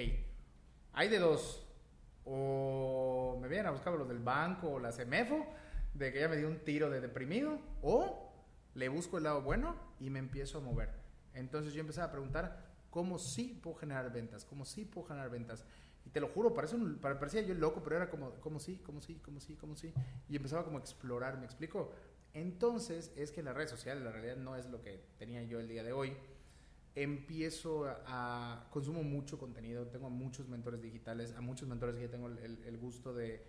[0.93, 1.67] hay de dos,
[2.25, 5.47] o me vienen a buscar los del banco o la CEMEFO,
[5.95, 8.33] de que ya me dio un tiro de deprimido, o
[8.75, 10.91] le busco el lado bueno y me empiezo a mover.
[11.35, 15.65] Entonces yo empecé a preguntar cómo sí puedo generar ventas, cómo sí puedo generar ventas.
[16.07, 18.81] Y te lo juro, parece un- pare- parecía yo loco, pero era como, ¿cómo sí,
[18.85, 19.93] cómo sí, cómo sí, cómo sí.
[20.29, 21.93] Y empezaba como a explorar, ¿me explico?
[22.35, 25.69] Entonces es que las redes sociales, la realidad no es lo que tenía yo el
[25.69, 26.17] día de hoy.
[26.95, 32.11] Empiezo a, a- consumo mucho contenido, tengo muchos mentores digitales, a muchos mentores que ya
[32.11, 33.45] tengo el, gusto de,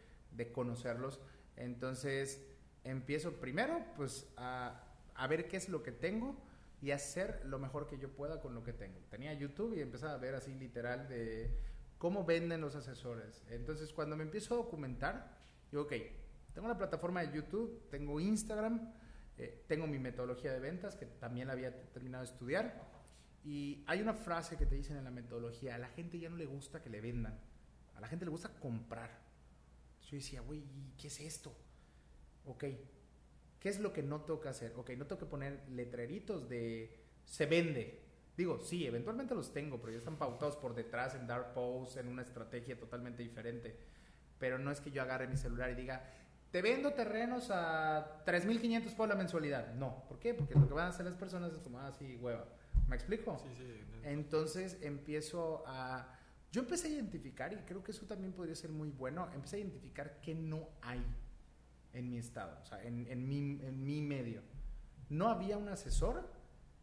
[0.54, 1.20] conocerlos.
[1.56, 2.44] Entonces
[2.84, 4.84] empiezo primero pues a,
[5.16, 6.36] a ver qué es lo que tengo
[6.82, 9.00] y hacer lo mejor que yo pueda con lo que tengo.
[9.10, 11.56] Tenía YouTube y empezaba a ver así literal de
[12.00, 13.44] cómo venden los asesores.
[13.50, 15.38] Entonces cuando me empiezo a documentar,
[15.72, 15.94] digo, ok,
[16.54, 18.94] tengo una plataforma de YouTube, tengo Instagram,
[19.38, 22.90] eh, tengo mi metodología de ventas que también la había terminado de estudiar.
[23.44, 26.38] Y hay una frase que te dicen en la metodología, a la gente ya no
[26.38, 27.40] le gusta que le vendan,
[27.96, 29.10] a la gente le gusta comprar.
[30.04, 31.56] Yo decía, güey, ¿y ¿qué es esto?
[32.46, 32.66] Ok,
[33.60, 34.74] ¿qué es lo que no toca hacer?
[34.76, 38.02] Ok, no que poner letreritos de se vende.
[38.36, 42.08] Digo, sí, eventualmente los tengo, pero ya están pautados por detrás en dark posts, en
[42.08, 43.78] una estrategia totalmente diferente.
[44.38, 46.04] Pero no es que yo agarre mi celular y diga,
[46.52, 49.74] te vendo terrenos a 3.500 por la mensualidad.
[49.76, 50.34] No, ¿por qué?
[50.34, 52.46] Porque lo que van a hacer las personas es como, ah, sí, hueva.
[52.88, 53.40] ¿Me explico?
[53.40, 54.00] Sí, sí.
[54.04, 56.18] Entonces empiezo a...
[56.52, 59.60] Yo empecé a identificar, y creo que eso también podría ser muy bueno, empecé a
[59.60, 61.02] identificar qué no hay
[61.94, 64.42] en mi estado, o sea, en, en, mi, en mi medio.
[65.08, 66.30] No había un asesor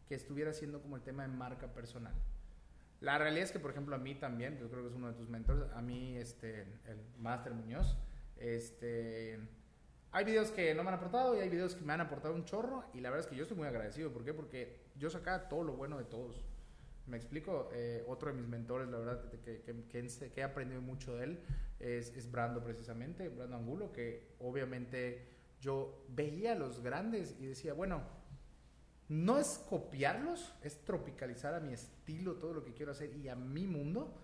[0.07, 2.13] que estuviera haciendo como el tema de marca personal.
[2.99, 5.13] La realidad es que, por ejemplo, a mí también, yo creo que es uno de
[5.13, 7.95] tus mentores, a mí, este, el Master Muñoz,
[8.37, 9.39] este,
[10.11, 12.45] hay videos que no me han aportado y hay videos que me han aportado un
[12.45, 14.11] chorro y la verdad es que yo estoy muy agradecido.
[14.11, 14.33] ¿Por qué?
[14.33, 16.43] Porque yo sacaba todo lo bueno de todos.
[17.05, 21.15] Me explico, eh, otro de mis mentores, la verdad, que, que, que, he aprendido mucho
[21.15, 21.39] de él,
[21.79, 25.27] es, es Brando precisamente, Brando Angulo, que obviamente
[25.59, 28.03] yo veía a los grandes y decía, bueno,
[29.09, 33.35] no es copiarlos, es tropicalizar a mi estilo todo lo que quiero hacer y a
[33.35, 34.21] mi mundo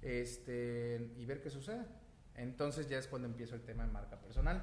[0.00, 1.84] este, y ver qué sucede.
[2.36, 4.62] Entonces ya es cuando empiezo el tema de marca personal.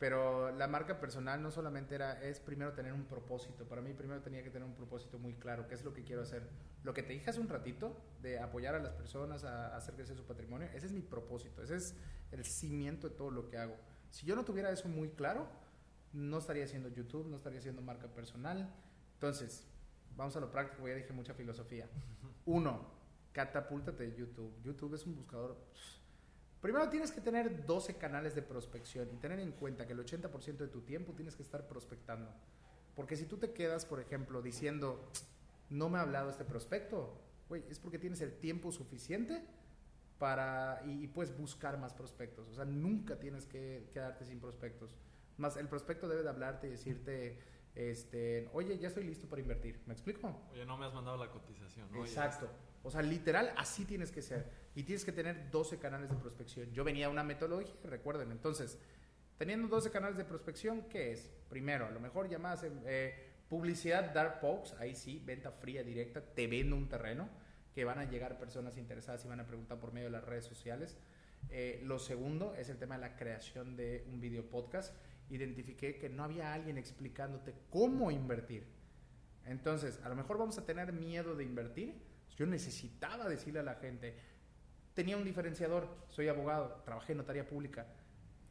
[0.00, 3.68] Pero la marca personal no solamente era, es primero tener un propósito.
[3.68, 5.68] Para mí primero tenía que tener un propósito muy claro.
[5.68, 6.48] ¿Qué es lo que quiero hacer?
[6.84, 10.16] Lo que te dije hace un ratito, de apoyar a las personas a, hacer crecer
[10.16, 11.62] su patrimonio, ese es mi propósito.
[11.62, 11.94] Ese es
[12.32, 13.76] el cimiento de todo lo que hago.
[14.08, 15.46] Si yo no tuviera eso muy claro,
[16.14, 18.72] no estaría haciendo YouTube, no estaría haciendo marca personal.
[19.12, 19.66] Entonces,
[20.16, 21.86] vamos a lo práctico, ya dije mucha filosofía.
[22.46, 22.90] Uno,
[23.32, 24.50] catapúltate de YouTube.
[24.62, 25.58] YouTube es un buscador
[26.60, 30.56] Primero tienes que tener 12 canales de prospección y tener en cuenta que el 80%
[30.56, 32.30] de tu tiempo tienes que estar prospectando.
[32.94, 35.10] Porque si tú te quedas, por ejemplo, diciendo,
[35.70, 39.42] no me ha hablado este prospecto, güey, es porque tienes el tiempo suficiente
[40.18, 42.46] para, y, puedes buscar más prospectos.
[42.48, 44.94] O sea, nunca tienes que quedarte sin prospectos.
[45.38, 47.38] Más, el prospecto debe de hablarte y decirte,
[47.74, 49.80] este, oye, ya estoy listo para invertir.
[49.86, 50.36] ¿Me explico?
[50.52, 51.88] Oye, no me has mandado la cotización.
[51.96, 52.50] Exacto.
[52.82, 54.59] O sea, literal, así tienes que ser.
[54.74, 56.72] Y tienes que tener 12 canales de prospección.
[56.72, 58.30] Yo venía a una metodología, recuerden.
[58.30, 58.78] Entonces,
[59.36, 61.30] teniendo 12 canales de prospección, ¿qué es?
[61.48, 66.46] Primero, a lo mejor llamadas eh, publicidad dark pokes, ahí sí, venta fría directa, te
[66.46, 67.28] vendo un terreno,
[67.74, 70.44] que van a llegar personas interesadas y van a preguntar por medio de las redes
[70.44, 70.96] sociales.
[71.48, 74.94] Eh, lo segundo es el tema de la creación de un video podcast.
[75.30, 78.66] Identifiqué que no había alguien explicándote cómo invertir.
[79.46, 81.94] Entonces, a lo mejor vamos a tener miedo de invertir,
[82.36, 84.14] yo necesitaba decirle a la gente,
[85.00, 87.86] tenía un diferenciador, soy abogado, trabajé en notaría pública,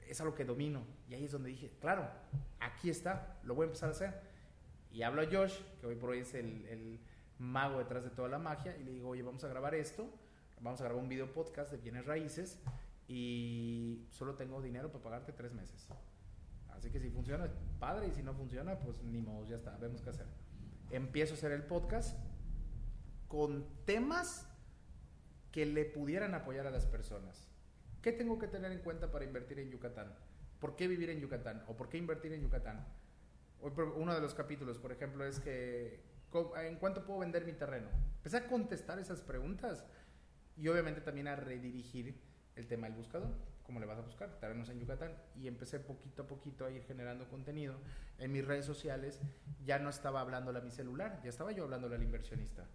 [0.02, 0.84] es algo que domino.
[1.08, 2.10] Y ahí es donde dije, claro,
[2.60, 4.20] aquí está, lo voy a empezar a hacer.
[4.92, 7.00] Y hablo a Josh, que hoy por hoy es el,
[7.38, 10.10] mago detrás de toda la magia, y le digo, oye, vamos a grabar esto,
[10.60, 12.60] vamos a grabar un video podcast de bienes raíces,
[13.08, 15.88] y solo tengo dinero para pagarte tres meses.
[16.70, 17.48] Así que si funciona,
[17.80, 20.26] padre, y si no funciona, pues ni modo, ya está, vemos qué hacer.
[20.90, 22.18] Empiezo a hacer el podcast
[23.28, 24.49] con temas
[25.52, 27.48] que le pudieran apoyar a las personas.
[28.02, 30.16] ¿Qué tengo que tener en cuenta para invertir en Yucatán?
[30.60, 31.64] ¿Por qué vivir en Yucatán?
[31.68, 32.86] ¿O por qué invertir en Yucatán?
[33.62, 36.02] Uno de los capítulos, por ejemplo, es que
[36.58, 37.90] ¿en cuánto puedo vender mi terreno?
[38.18, 39.86] Empecé a contestar esas preguntas
[40.56, 42.20] y obviamente también a redirigir
[42.56, 43.34] el tema del buscador.
[43.64, 44.40] ¿Cómo le vas a buscar?
[44.40, 45.16] Terrenos en Yucatán.
[45.36, 47.76] Y empecé poquito a poquito a ir generando contenido
[48.18, 49.22] en mis redes sociales.
[49.64, 52.66] Ya no estaba hablándole a mi celular, ya estaba yo hablándole al inversionista.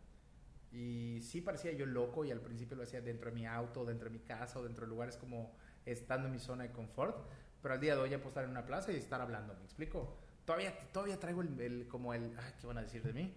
[0.74, 4.10] Y sí parecía yo loco y al principio lo hacía dentro de mi auto, dentro
[4.10, 5.54] de mi casa o dentro de lugares como
[5.86, 7.16] estando en mi zona de confort.
[7.62, 9.64] Pero al día de hoy ya puedo estar en una plaza y estar hablando, ¿me
[9.64, 10.18] explico?
[10.44, 13.32] Todavía, todavía traigo el, como el, ay, ¿qué van a decir de mí?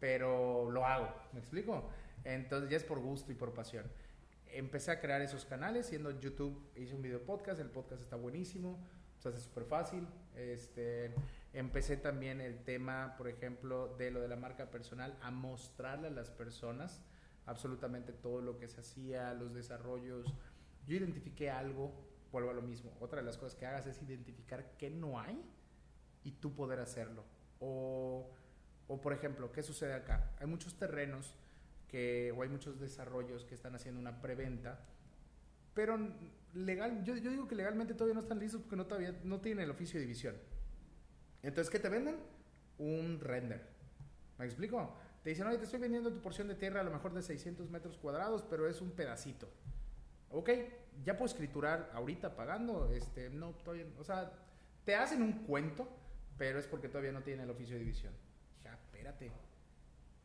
[0.00, 1.90] Pero lo hago, ¿me explico?
[2.24, 3.84] Entonces ya es por gusto y por pasión.
[4.46, 8.82] Empecé a crear esos canales, siendo YouTube, hice un video podcast, el podcast está buenísimo,
[9.18, 10.08] se hace súper fácil.
[10.34, 11.14] Este,
[11.52, 16.10] Empecé también el tema, por ejemplo, de lo de la marca personal, a mostrarle a
[16.10, 17.02] las personas
[17.46, 20.34] absolutamente todo lo que se hacía, los desarrollos.
[20.86, 21.92] Yo identifiqué algo,
[22.30, 22.92] vuelvo a lo mismo.
[23.00, 25.42] Otra de las cosas que hagas es identificar qué no hay
[26.24, 27.24] y tú poder hacerlo.
[27.60, 28.30] O,
[28.86, 30.30] o por ejemplo, ¿qué sucede acá?
[30.38, 31.34] Hay muchos terrenos
[31.88, 34.84] que, o hay muchos desarrollos que están haciendo una preventa,
[35.74, 35.98] pero
[36.54, 39.64] legal, yo, yo digo que legalmente todavía no están listos porque no, todavía no tienen
[39.64, 40.36] el oficio de división.
[41.42, 42.16] Entonces, ¿qué te venden?
[42.78, 43.66] Un render.
[44.38, 44.96] ¿Me explico?
[45.22, 47.70] Te dicen, oye, te estoy vendiendo tu porción de tierra a lo mejor de 600
[47.70, 49.48] metros cuadrados, pero es un pedacito.
[50.30, 50.50] Ok,
[51.04, 52.92] ya puedo escriturar ahorita pagando.
[52.92, 54.32] Este, no, todavía, o sea,
[54.84, 55.88] te hacen un cuento,
[56.36, 58.12] pero es porque todavía no tienen el oficio de división.
[58.62, 59.32] Ya, espérate.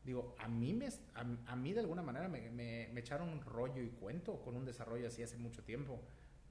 [0.03, 4.41] Digo, a mí, me, a, mí de alguna manera me, me, echaron rollo y cuento
[4.41, 6.01] con un desarrollo así hace mucho tiempo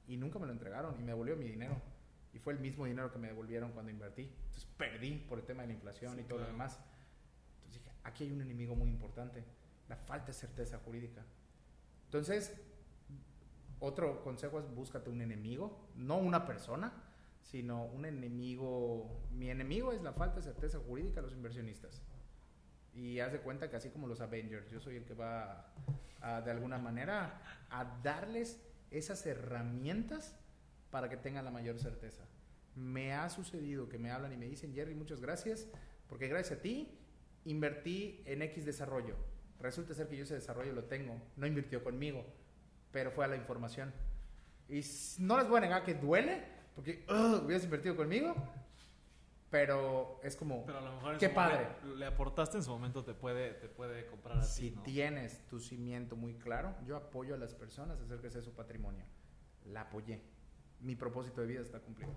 [0.07, 1.77] y nunca me lo entregaron y me devolvió mi dinero
[2.33, 4.23] y fue el mismo dinero que me devolvieron cuando invertí.
[4.23, 6.79] Entonces perdí por el tema de la inflación y todo lo demás.
[7.57, 9.45] Entonces dije, aquí hay un enemigo muy importante,
[9.89, 11.23] la falta de certeza jurídica.
[12.07, 12.55] Entonces,
[13.81, 16.93] otro consejo es búscate un enemigo, no una persona,
[17.43, 19.27] sino un enemigo.
[19.33, 22.03] Mi enemigo es la falta de certeza jurídica de los inversionistas.
[22.95, 25.73] Y haz de cuenta que así como los Avengers, yo soy el que va
[26.45, 30.37] de alguna manera a darles esas herramientas
[30.93, 32.23] para que tengan la mayor certeza.
[32.77, 35.67] Me ha sucedido que me hablan y me dicen, Jerry, muchas gracias,
[36.07, 36.97] porque gracias a ti
[37.47, 39.17] invertí en X desarrollo.
[39.59, 42.25] Resulta ser que yo ese desarrollo lo tengo, no invirtió conmigo,
[42.93, 43.93] pero fue a la información.
[44.69, 44.83] Y
[45.19, 47.05] no les voy a negar que duele, porque
[47.43, 48.35] hubieras invertido conmigo,
[49.49, 53.13] pero es como pero a lo mejor qué padre le aportaste en su momento te
[53.13, 57.53] puede te puede comprar a si tienes tu cimiento muy claro yo apoyo a las
[57.53, 59.05] personas a hacer crecer su patrimonio
[59.67, 60.23] la apoyé
[60.83, 62.15] mi propósito de vida está cumplido.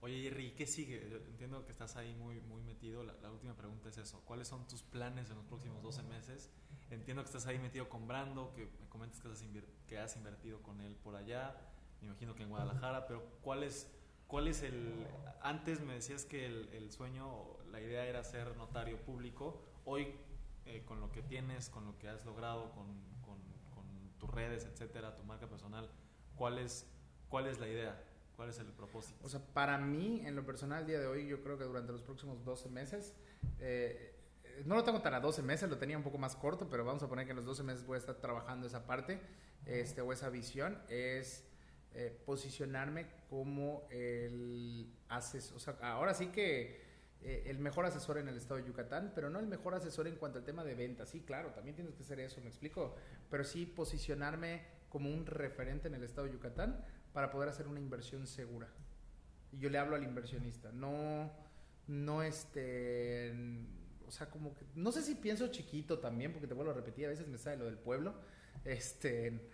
[0.00, 1.02] Oye, Jerry, ¿qué sigue?
[1.28, 3.02] entiendo que estás ahí muy, muy metido.
[3.04, 4.22] La, última pregunta es eso.
[4.24, 6.50] ¿Cuáles son tus planes en los próximos 12 meses?
[6.90, 9.42] Entiendo que estás ahí metido con Brando, que me comentas que has,
[9.86, 11.56] que has invertido con él por allá.
[12.00, 13.90] Me imagino que en Guadalajara, pero ¿cuál es
[14.26, 15.06] ¿cuál es el...
[15.42, 19.62] Antes me decías que el, el sueño, la idea era ser notario público.
[19.84, 20.14] Hoy,
[20.66, 22.86] eh, con lo que tienes, con lo que has logrado, con,
[23.22, 23.38] con,
[23.74, 23.86] con
[24.18, 25.90] tus redes, etcétera, tu marca personal,
[26.34, 26.90] ¿cuál es,
[27.34, 28.00] cuál es la idea?
[28.36, 29.18] ¿Cuál es el propósito?
[29.24, 31.90] O sea, para mí, en lo personal, el día de hoy, yo creo que durante
[31.90, 33.12] los próximos 12 meses,
[33.58, 34.14] eh,
[34.66, 37.02] no lo tengo tan a 12 meses, lo tenía un poco más corto, pero vamos
[37.02, 39.20] a poner que en los 12 meses voy a estar trabajando esa parte,
[39.66, 41.44] este, o esa visión, es
[41.94, 46.84] eh, posicionarme como el asesor, o sea, ahora sí que
[47.20, 50.14] eh, el mejor asesor en el estado de Yucatán, pero no el mejor asesor en
[50.14, 51.08] cuanto al tema de ventas.
[51.08, 52.94] Sí, claro, también tienes que ser eso, me explico,
[53.28, 54.62] pero sí posicionarme
[54.94, 56.80] como un referente en el estado de Yucatán
[57.12, 58.68] para poder hacer una inversión segura.
[59.50, 61.32] Y yo le hablo al inversionista, no,
[61.88, 63.34] no este,
[64.06, 67.06] o sea, como que, no sé si pienso chiquito también, porque te vuelvo a repetir,
[67.06, 68.14] a veces me sale lo del pueblo,
[68.64, 69.50] este,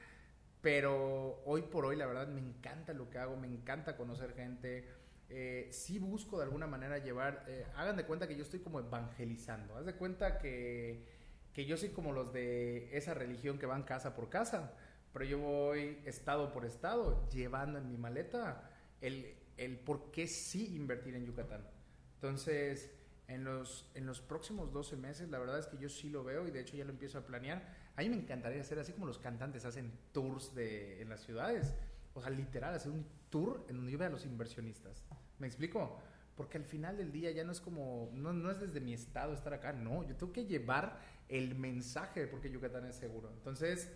[0.60, 4.90] pero hoy por hoy la verdad me encanta lo que hago, me encanta conocer gente,
[5.30, 8.78] eh, sí busco de alguna manera llevar, eh, hagan de cuenta que yo estoy como
[8.78, 11.06] evangelizando, haz de cuenta que,
[11.54, 14.74] que yo soy como los de esa religión que van casa por casa,
[15.12, 20.74] pero yo voy estado por estado llevando en mi maleta el, el por qué sí
[20.76, 21.66] invertir en Yucatán.
[22.14, 22.90] Entonces,
[23.30, 26.46] en los, en los próximos 12 meses, la verdad es que yo sí lo veo
[26.46, 27.62] y de hecho ya lo empiezo a planear.
[27.96, 31.72] A mí me encantaría hacer así como los cantantes hacen tours de, en las ciudades.
[32.14, 35.04] O sea, literal, hacer un tour en donde yo vea a los inversionistas.
[35.38, 36.00] ¿Me explico?
[36.36, 39.32] Porque al final del día ya no es como, no, no es desde mi estado
[39.32, 40.98] estar acá, no, yo tengo que llevar
[41.28, 43.30] el mensaje de por qué Yucatán es seguro.
[43.32, 43.90] Entonces,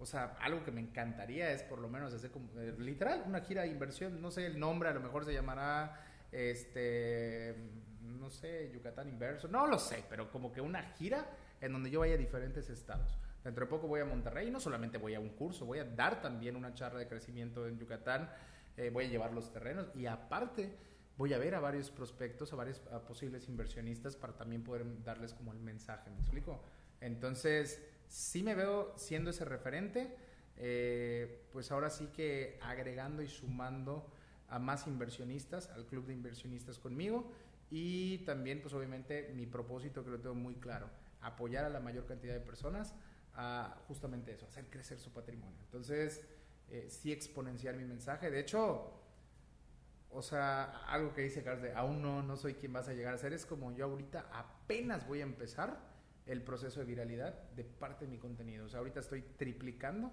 [0.00, 3.42] o sea, algo que me encantaría es por lo menos hacer como, eh, literal, una
[3.42, 6.00] gira de inversión, no sé el nombre, a lo mejor se llamará,
[6.32, 7.54] este,
[8.00, 11.26] no sé, Yucatán Inverso, no lo sé, pero como que una gira
[11.60, 13.18] en donde yo vaya a diferentes estados.
[13.44, 15.84] Dentro de poco voy a Monterrey y no solamente voy a un curso, voy a
[15.84, 18.30] dar también una charla de crecimiento en Yucatán,
[18.78, 20.74] eh, voy a llevar los terrenos y aparte
[21.18, 25.34] voy a ver a varios prospectos, a varios a posibles inversionistas para también poder darles
[25.34, 26.62] como el mensaje, ¿me explico?
[27.02, 30.16] Entonces, sí me veo siendo ese referente,
[30.56, 34.12] eh, pues ahora sí que agregando y sumando
[34.48, 37.30] a más inversionistas, al club de inversionistas conmigo
[37.70, 40.90] y también pues obviamente mi propósito que lo tengo muy claro,
[41.20, 42.94] apoyar a la mayor cantidad de personas
[43.34, 45.56] a justamente eso, hacer crecer su patrimonio.
[45.66, 46.20] Entonces,
[46.68, 48.28] eh, sí exponenciar mi mensaje.
[48.28, 48.92] De hecho,
[50.10, 53.14] o sea, algo que dice Carlos de aún no, no soy quien vas a llegar
[53.14, 55.78] a ser, es como yo ahorita apenas voy a empezar
[56.26, 58.66] el proceso de viralidad de parte de mi contenido.
[58.66, 60.12] O sea, ahorita estoy triplicando,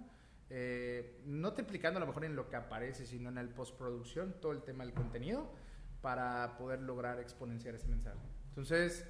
[0.50, 4.52] eh, no triplicando a lo mejor en lo que aparece, sino en el postproducción, todo
[4.52, 5.52] el tema del contenido,
[6.02, 8.18] para poder lograr exponenciar ese mensaje.
[8.50, 9.06] Entonces,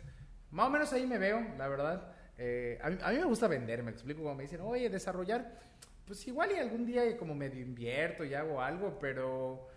[0.52, 2.14] más o menos ahí me veo, la verdad.
[2.38, 5.60] Eh, a, mí, a, mí, me gusta vender, me explico, cuando me dicen, oye, desarrollar,
[6.06, 9.68] pues igual y algún día como medio invierto y hago algo, pero,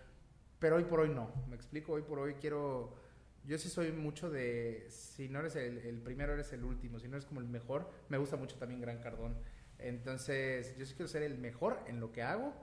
[0.59, 3.00] pero hoy por hoy no, me explico, hoy por hoy quiero
[3.43, 7.17] yo sí soy mucho de, si no eres el, primero, eres el último, si no
[7.17, 9.35] eres como el mejor, me gusta mucho también Gran Cardón.
[9.79, 12.53] Entonces, yo sí quiero ser el mejor en lo que hago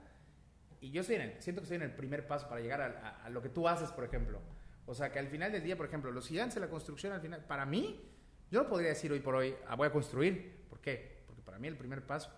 [0.79, 3.67] y yo siento que estoy en el primer paso para llegar a, lo que tú
[3.67, 4.39] haces, por ejemplo.
[4.85, 7.21] O sea, que al final del día, por ejemplo, los gigantes de la construcción, al
[7.21, 8.01] final, para mí,
[8.49, 10.65] yo no podría decir hoy por hoy, ah, voy a construir.
[10.69, 11.23] ¿Por qué?
[11.27, 12.31] Porque para mí el primer paso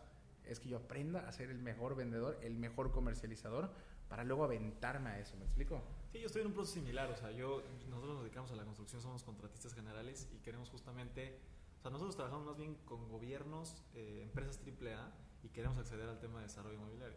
[0.46, 3.72] es que yo aprenda a ser el mejor vendedor, el mejor comercializador,
[4.10, 5.82] para luego aventarme a eso, ¿me explico?
[6.12, 8.66] Sí, yo estoy en un proceso similar, o sea, yo, nosotros nos dedicamos a la
[8.66, 11.40] construcción, somos contratistas generales y queremos justamente,
[11.80, 15.10] o sea, nosotros trabajamos más bien con gobiernos, eh, empresas AAA
[15.42, 17.16] y queremos acceder al tema de desarrollo inmobiliario.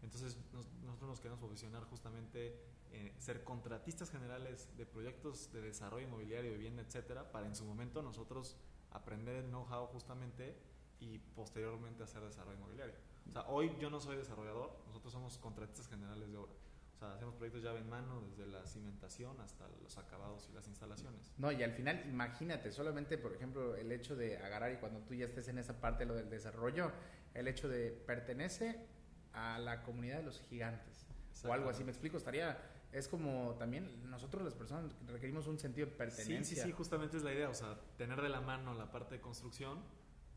[0.00, 2.56] Entonces, nos, nosotros nos queremos posicionar justamente
[2.92, 8.00] en ser contratistas generales de proyectos de desarrollo inmobiliario, vivienda, etcétera, para en su momento
[8.00, 8.56] nosotros
[8.92, 10.56] aprender el know-how justamente
[11.00, 12.94] y posteriormente hacer desarrollo inmobiliario.
[13.28, 16.52] O sea, hoy yo no soy desarrollador, nosotros somos contratistas generales de obra.
[16.96, 20.66] O sea, hacemos proyectos llave en mano, desde la cimentación hasta los acabados y las
[20.66, 21.34] instalaciones.
[21.36, 25.12] No, y al final, imagínate, solamente, por ejemplo, el hecho de agarrar y cuando tú
[25.12, 26.90] ya estés en esa parte, lo del desarrollo,
[27.34, 28.86] el hecho de pertenece
[29.34, 31.06] a la comunidad de los gigantes
[31.44, 32.58] o algo así, me explico, estaría,
[32.92, 36.56] es como también nosotros las personas requerimos un sentido de pertenencia.
[36.56, 39.16] Sí, sí, sí, justamente es la idea, o sea, tener de la mano la parte
[39.16, 39.82] de construcción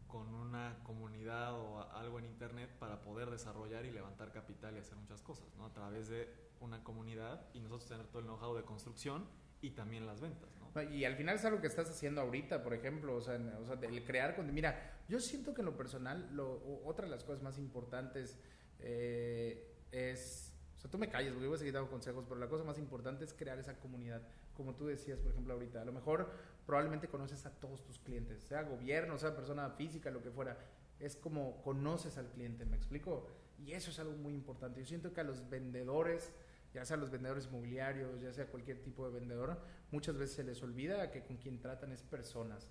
[0.10, 3.09] con una comunidad o algo en internet para poder
[3.40, 5.66] desarrollar y levantar capital y hacer muchas cosas, ¿no?
[5.66, 6.28] A través de
[6.60, 9.26] una comunidad y nosotros tener todo el know-how de construcción
[9.62, 10.82] y también las ventas, ¿no?
[10.84, 13.80] Y al final es algo que estás haciendo ahorita, por ejemplo, o sea, o sea
[13.90, 17.42] el crear con Mira, yo siento que en lo personal, lo, otra de las cosas
[17.42, 18.40] más importantes
[18.80, 20.54] eh, es...
[20.78, 22.78] O sea, tú me calles, porque voy a seguir dando consejos, pero la cosa más
[22.78, 24.22] importante es crear esa comunidad.
[24.54, 25.82] Como tú decías, por ejemplo, ahorita.
[25.82, 26.32] A lo mejor
[26.66, 30.58] probablemente conoces a todos tus clientes, sea gobierno, sea persona física, lo que fuera.
[31.00, 33.28] Es como conoces al cliente, ¿me explico?
[33.58, 34.80] Y eso es algo muy importante.
[34.80, 36.32] Yo siento que a los vendedores
[36.74, 39.60] ya sea los vendedores inmobiliarios, ya sea cualquier tipo de vendedor,
[39.92, 42.70] muchas veces se les olvida que con quien tratan es personas.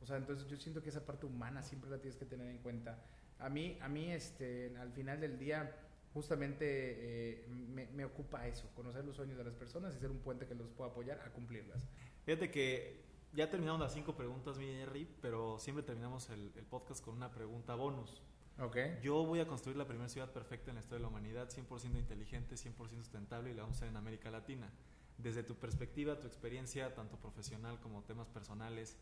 [0.00, 2.58] O sea, entonces yo siento que esa parte humana siempre la tienes que tener en
[2.58, 3.02] cuenta.
[3.38, 5.74] A mí, a mí este, al final del día,
[6.14, 10.18] justamente eh, me, me, ocupa eso, conocer los sueños de las personas y ser un
[10.18, 11.86] puente que los pueda apoyar a cumplirlas.
[12.24, 17.04] Fíjate que ya terminamos las cinco preguntas, mi Jerry, pero siempre terminamos el, el, podcast
[17.04, 18.22] con una pregunta bonus.
[18.58, 18.98] Okay.
[19.02, 21.98] Yo voy a construir la primera ciudad perfecta en la historia de la humanidad, 100%
[21.98, 24.70] inteligente, 100% sustentable y la vamos a hacer en América Latina.
[25.16, 28.96] Desde tu perspectiva, tu experiencia, tanto profesional como temas personales,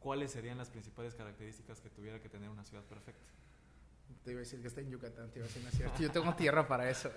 [0.00, 3.32] ¿cuáles serían las principales características que tuviera que tener una ciudad perfecta?
[4.24, 6.02] Te iba a decir que está en Yucatán, te iba a decir, no es cierto.
[6.02, 7.10] Yo tengo tierra para eso.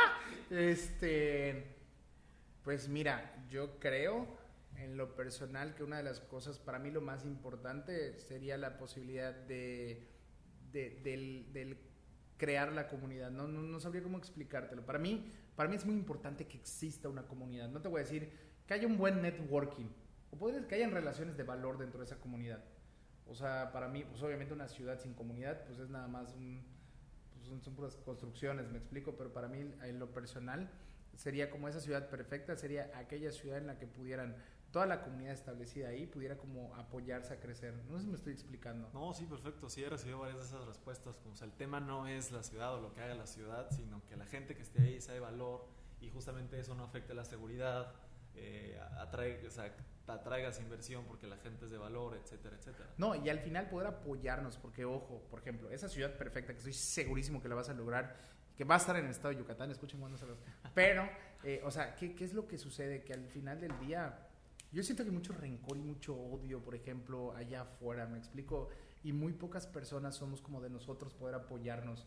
[0.50, 1.76] este,
[2.64, 4.43] pues mira, yo creo
[4.76, 8.76] en lo personal que una de las cosas, para mí lo más importante sería la
[8.76, 10.08] posibilidad de,
[10.72, 11.78] de del, del,
[12.36, 13.30] crear la comunidad.
[13.30, 14.84] No, no, no, sabría cómo explicártelo.
[14.84, 17.68] Para mí, para mí es muy importante que exista una comunidad.
[17.68, 18.30] No te voy a decir
[18.66, 19.86] que haya un buen networking
[20.30, 22.64] o puede que hayan relaciones de valor dentro de esa comunidad.
[23.26, 26.62] O sea, para mí, pues obviamente una ciudad sin comunidad, pues es nada más un,
[27.32, 30.70] pues son, son puras construcciones, me explico, pero para mí en lo personal
[31.16, 34.36] sería como esa ciudad perfecta, sería aquella ciudad en la que pudieran
[34.74, 37.74] toda la comunidad establecida ahí pudiera como apoyarse a crecer.
[37.88, 38.90] No sé si me estoy explicando.
[38.92, 39.70] No, sí, perfecto.
[39.70, 41.16] Sí, he recibido varias de esas respuestas.
[41.18, 43.70] Como, o sea, el tema no es la ciudad o lo que haga la ciudad,
[43.70, 45.64] sino que la gente que esté ahí sabe valor
[46.00, 47.94] y justamente eso no afecta la seguridad,
[48.34, 49.72] eh, atrae, o sea,
[50.08, 52.90] atraigas inversión porque la gente es de valor, etcétera, etcétera.
[52.98, 56.72] No, y al final poder apoyarnos, porque ojo, por ejemplo, esa ciudad perfecta que estoy
[56.72, 58.16] segurísimo que la vas a lograr,
[58.56, 60.36] que va a estar en el estado de Yucatán, escuchen cuando se los...
[60.74, 61.08] Pero,
[61.44, 63.04] eh, o sea, ¿qué, ¿qué es lo que sucede?
[63.04, 64.23] Que al final del día,
[64.74, 68.68] yo siento que mucho rencor y mucho odio, por ejemplo, allá afuera, me explico,
[69.02, 72.06] y muy pocas personas somos como de nosotros poder apoyarnos.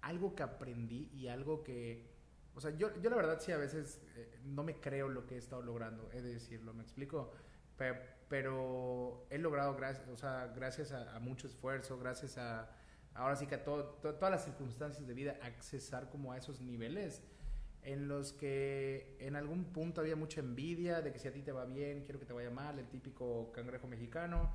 [0.00, 2.18] Algo que aprendí y algo que
[2.58, 5.36] o sea, yo, yo la verdad sí a veces eh, no me creo lo que
[5.36, 7.30] he estado logrando, he de decirlo, me explico.
[7.76, 12.68] Pero, pero he logrado, gracias, o sea, gracias a, a, mucho esfuerzo, gracias a,
[13.14, 17.22] ahora sí que a to, todas las circunstancias de vida, accesar como a esos niveles
[17.92, 21.52] en los que en algún punto había mucha envidia de que si a ti te
[21.52, 24.52] va bien, quiero que te vaya mal, el típico cangrejo mexicano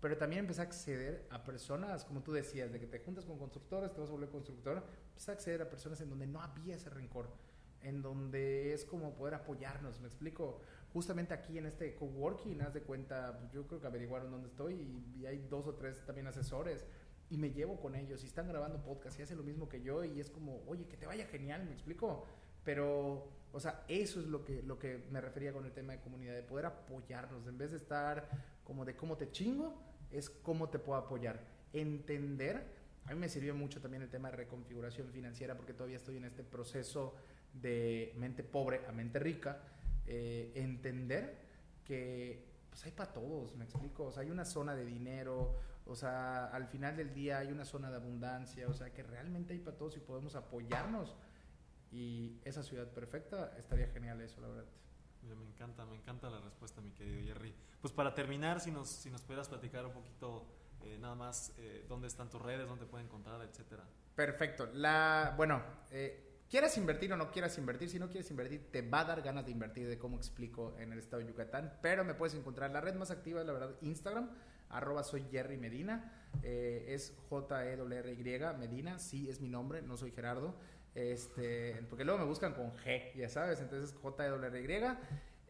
[0.00, 3.38] pero también empecé a acceder a personas, como tú decías, de que te juntas con
[3.38, 6.76] constructores, te vas a volver constructor, empecé a acceder a personas en donde no había
[6.76, 7.28] ese rencor,
[7.82, 10.60] en donde es como poder apoyarnos, me explico.
[10.92, 15.20] Justamente aquí en este coworking, haz de cuenta, yo creo que averiguaron dónde estoy y,
[15.20, 16.84] y, hay dos o tres también asesores
[17.28, 20.02] y me llevo con ellos y están grabando podcast y hacen lo mismo que yo
[20.02, 22.26] y es como, oye, que te vaya genial, me explico.
[22.64, 26.00] Pero, o sea, eso es lo que, lo que me refería con el tema de
[26.00, 28.28] comunidad, de poder apoyarnos, en vez de estar
[28.64, 29.80] como de cómo te chingo,
[30.10, 31.40] es cómo te puedo apoyar.
[31.72, 32.64] Entender,
[33.06, 36.24] a mí me sirvió mucho también el tema de reconfiguración financiera porque todavía estoy en
[36.24, 37.14] este proceso
[37.52, 39.62] de mente pobre a mente rica.
[40.06, 41.38] Eh, entender
[41.84, 44.06] que pues hay para todos, me explico.
[44.06, 45.56] O sea, hay una zona de dinero,
[45.86, 49.52] o sea, al final del día hay una zona de abundancia, o sea, que realmente
[49.52, 51.16] hay para todos y podemos apoyarnos.
[51.90, 54.64] Y esa ciudad perfecta estaría genial eso, la verdad.
[55.22, 57.54] Me encanta, me encanta la respuesta, mi querido Jerry.
[57.80, 60.46] Pues para terminar, si nos, si nos pudieras platicar un poquito
[60.82, 63.84] eh, nada más eh, dónde están tus redes, dónde pueden encontrar, etcétera.
[64.14, 64.66] Perfecto.
[64.72, 69.00] La, bueno, eh, quieras invertir o no quieras invertir, si no quieres invertir, te va
[69.00, 72.14] a dar ganas de invertir, de cómo explico en el estado de Yucatán, pero me
[72.14, 74.30] puedes encontrar, la red más activa es la verdad Instagram,
[74.68, 80.56] arroba soy Jerry Medina, eh, es J-E-R-Y Medina, sí es mi nombre, no soy Gerardo.
[80.94, 84.96] Este, porque luego me buscan con G, ya sabes, entonces J-E-R-Y.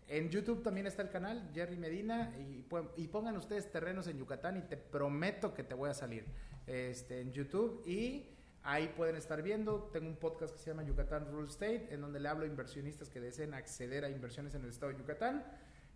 [0.09, 4.63] En YouTube también está el canal, Jerry Medina, y, pongan ustedes terrenos en Yucatán y
[4.63, 6.25] te prometo que te voy a salir
[6.67, 7.81] este, en YouTube.
[7.87, 8.27] Y
[8.65, 12.19] ahí pueden estar viendo, tengo un podcast que se llama Yucatán Rule State, en donde
[12.19, 15.45] le hablo a inversionistas que deseen acceder a inversiones en el estado de Yucatán.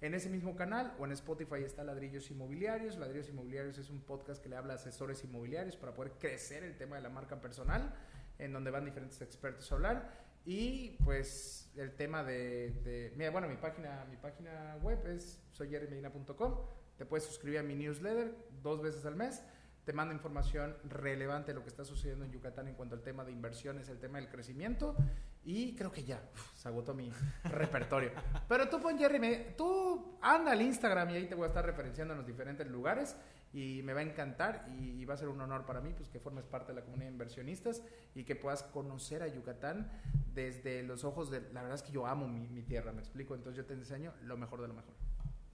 [0.00, 2.96] En ese mismo canal o en Spotify está Ladrillos Inmobiliarios.
[2.98, 6.76] Ladrillos Inmobiliarios es un podcast que le habla a asesores inmobiliarios para poder crecer el
[6.76, 7.92] tema de la marca personal
[8.38, 10.24] en donde van diferentes expertos a hablar.
[10.46, 16.54] Y pues el tema de, de mira, bueno, mi página, mi página web es soyerrymedina.com.
[16.98, 19.42] Te puedes suscribir a mi newsletter dos veces al mes.
[19.84, 23.24] Te mando información relevante de lo que está sucediendo en Yucatán en cuanto al tema
[23.24, 24.96] de inversiones, el tema del crecimiento.
[25.44, 27.12] Y creo que ya uf, se agotó mi
[27.44, 28.12] repertorio.
[28.48, 32.14] Pero tú pon Jerry, tú anda al Instagram y ahí te voy a estar referenciando
[32.14, 33.16] en los diferentes lugares
[33.54, 36.08] y me va a encantar y, y, va a ser un honor para mí pues
[36.08, 37.82] que formes parte de la comunidad de inversionistas
[38.14, 39.90] y que puedas conocer a Yucatán
[40.34, 43.36] desde los ojos de la verdad es que yo amo mi, mi tierra me explico
[43.36, 44.94] entonces yo te enseño lo mejor de lo mejor.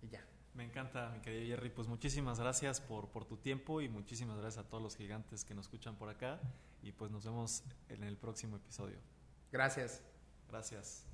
[0.02, 0.24] Y ya.
[0.54, 1.70] Me encanta mi querido Jerry.
[1.70, 5.54] Pues muchísimas gracias por, por tu tiempo y muchísimas gracias a todos los gigantes que
[5.54, 6.40] nos escuchan por acá.
[6.82, 8.98] Y pues nos vemos en el próximo episodio.
[9.52, 10.02] Gracias.
[10.48, 11.09] Gracias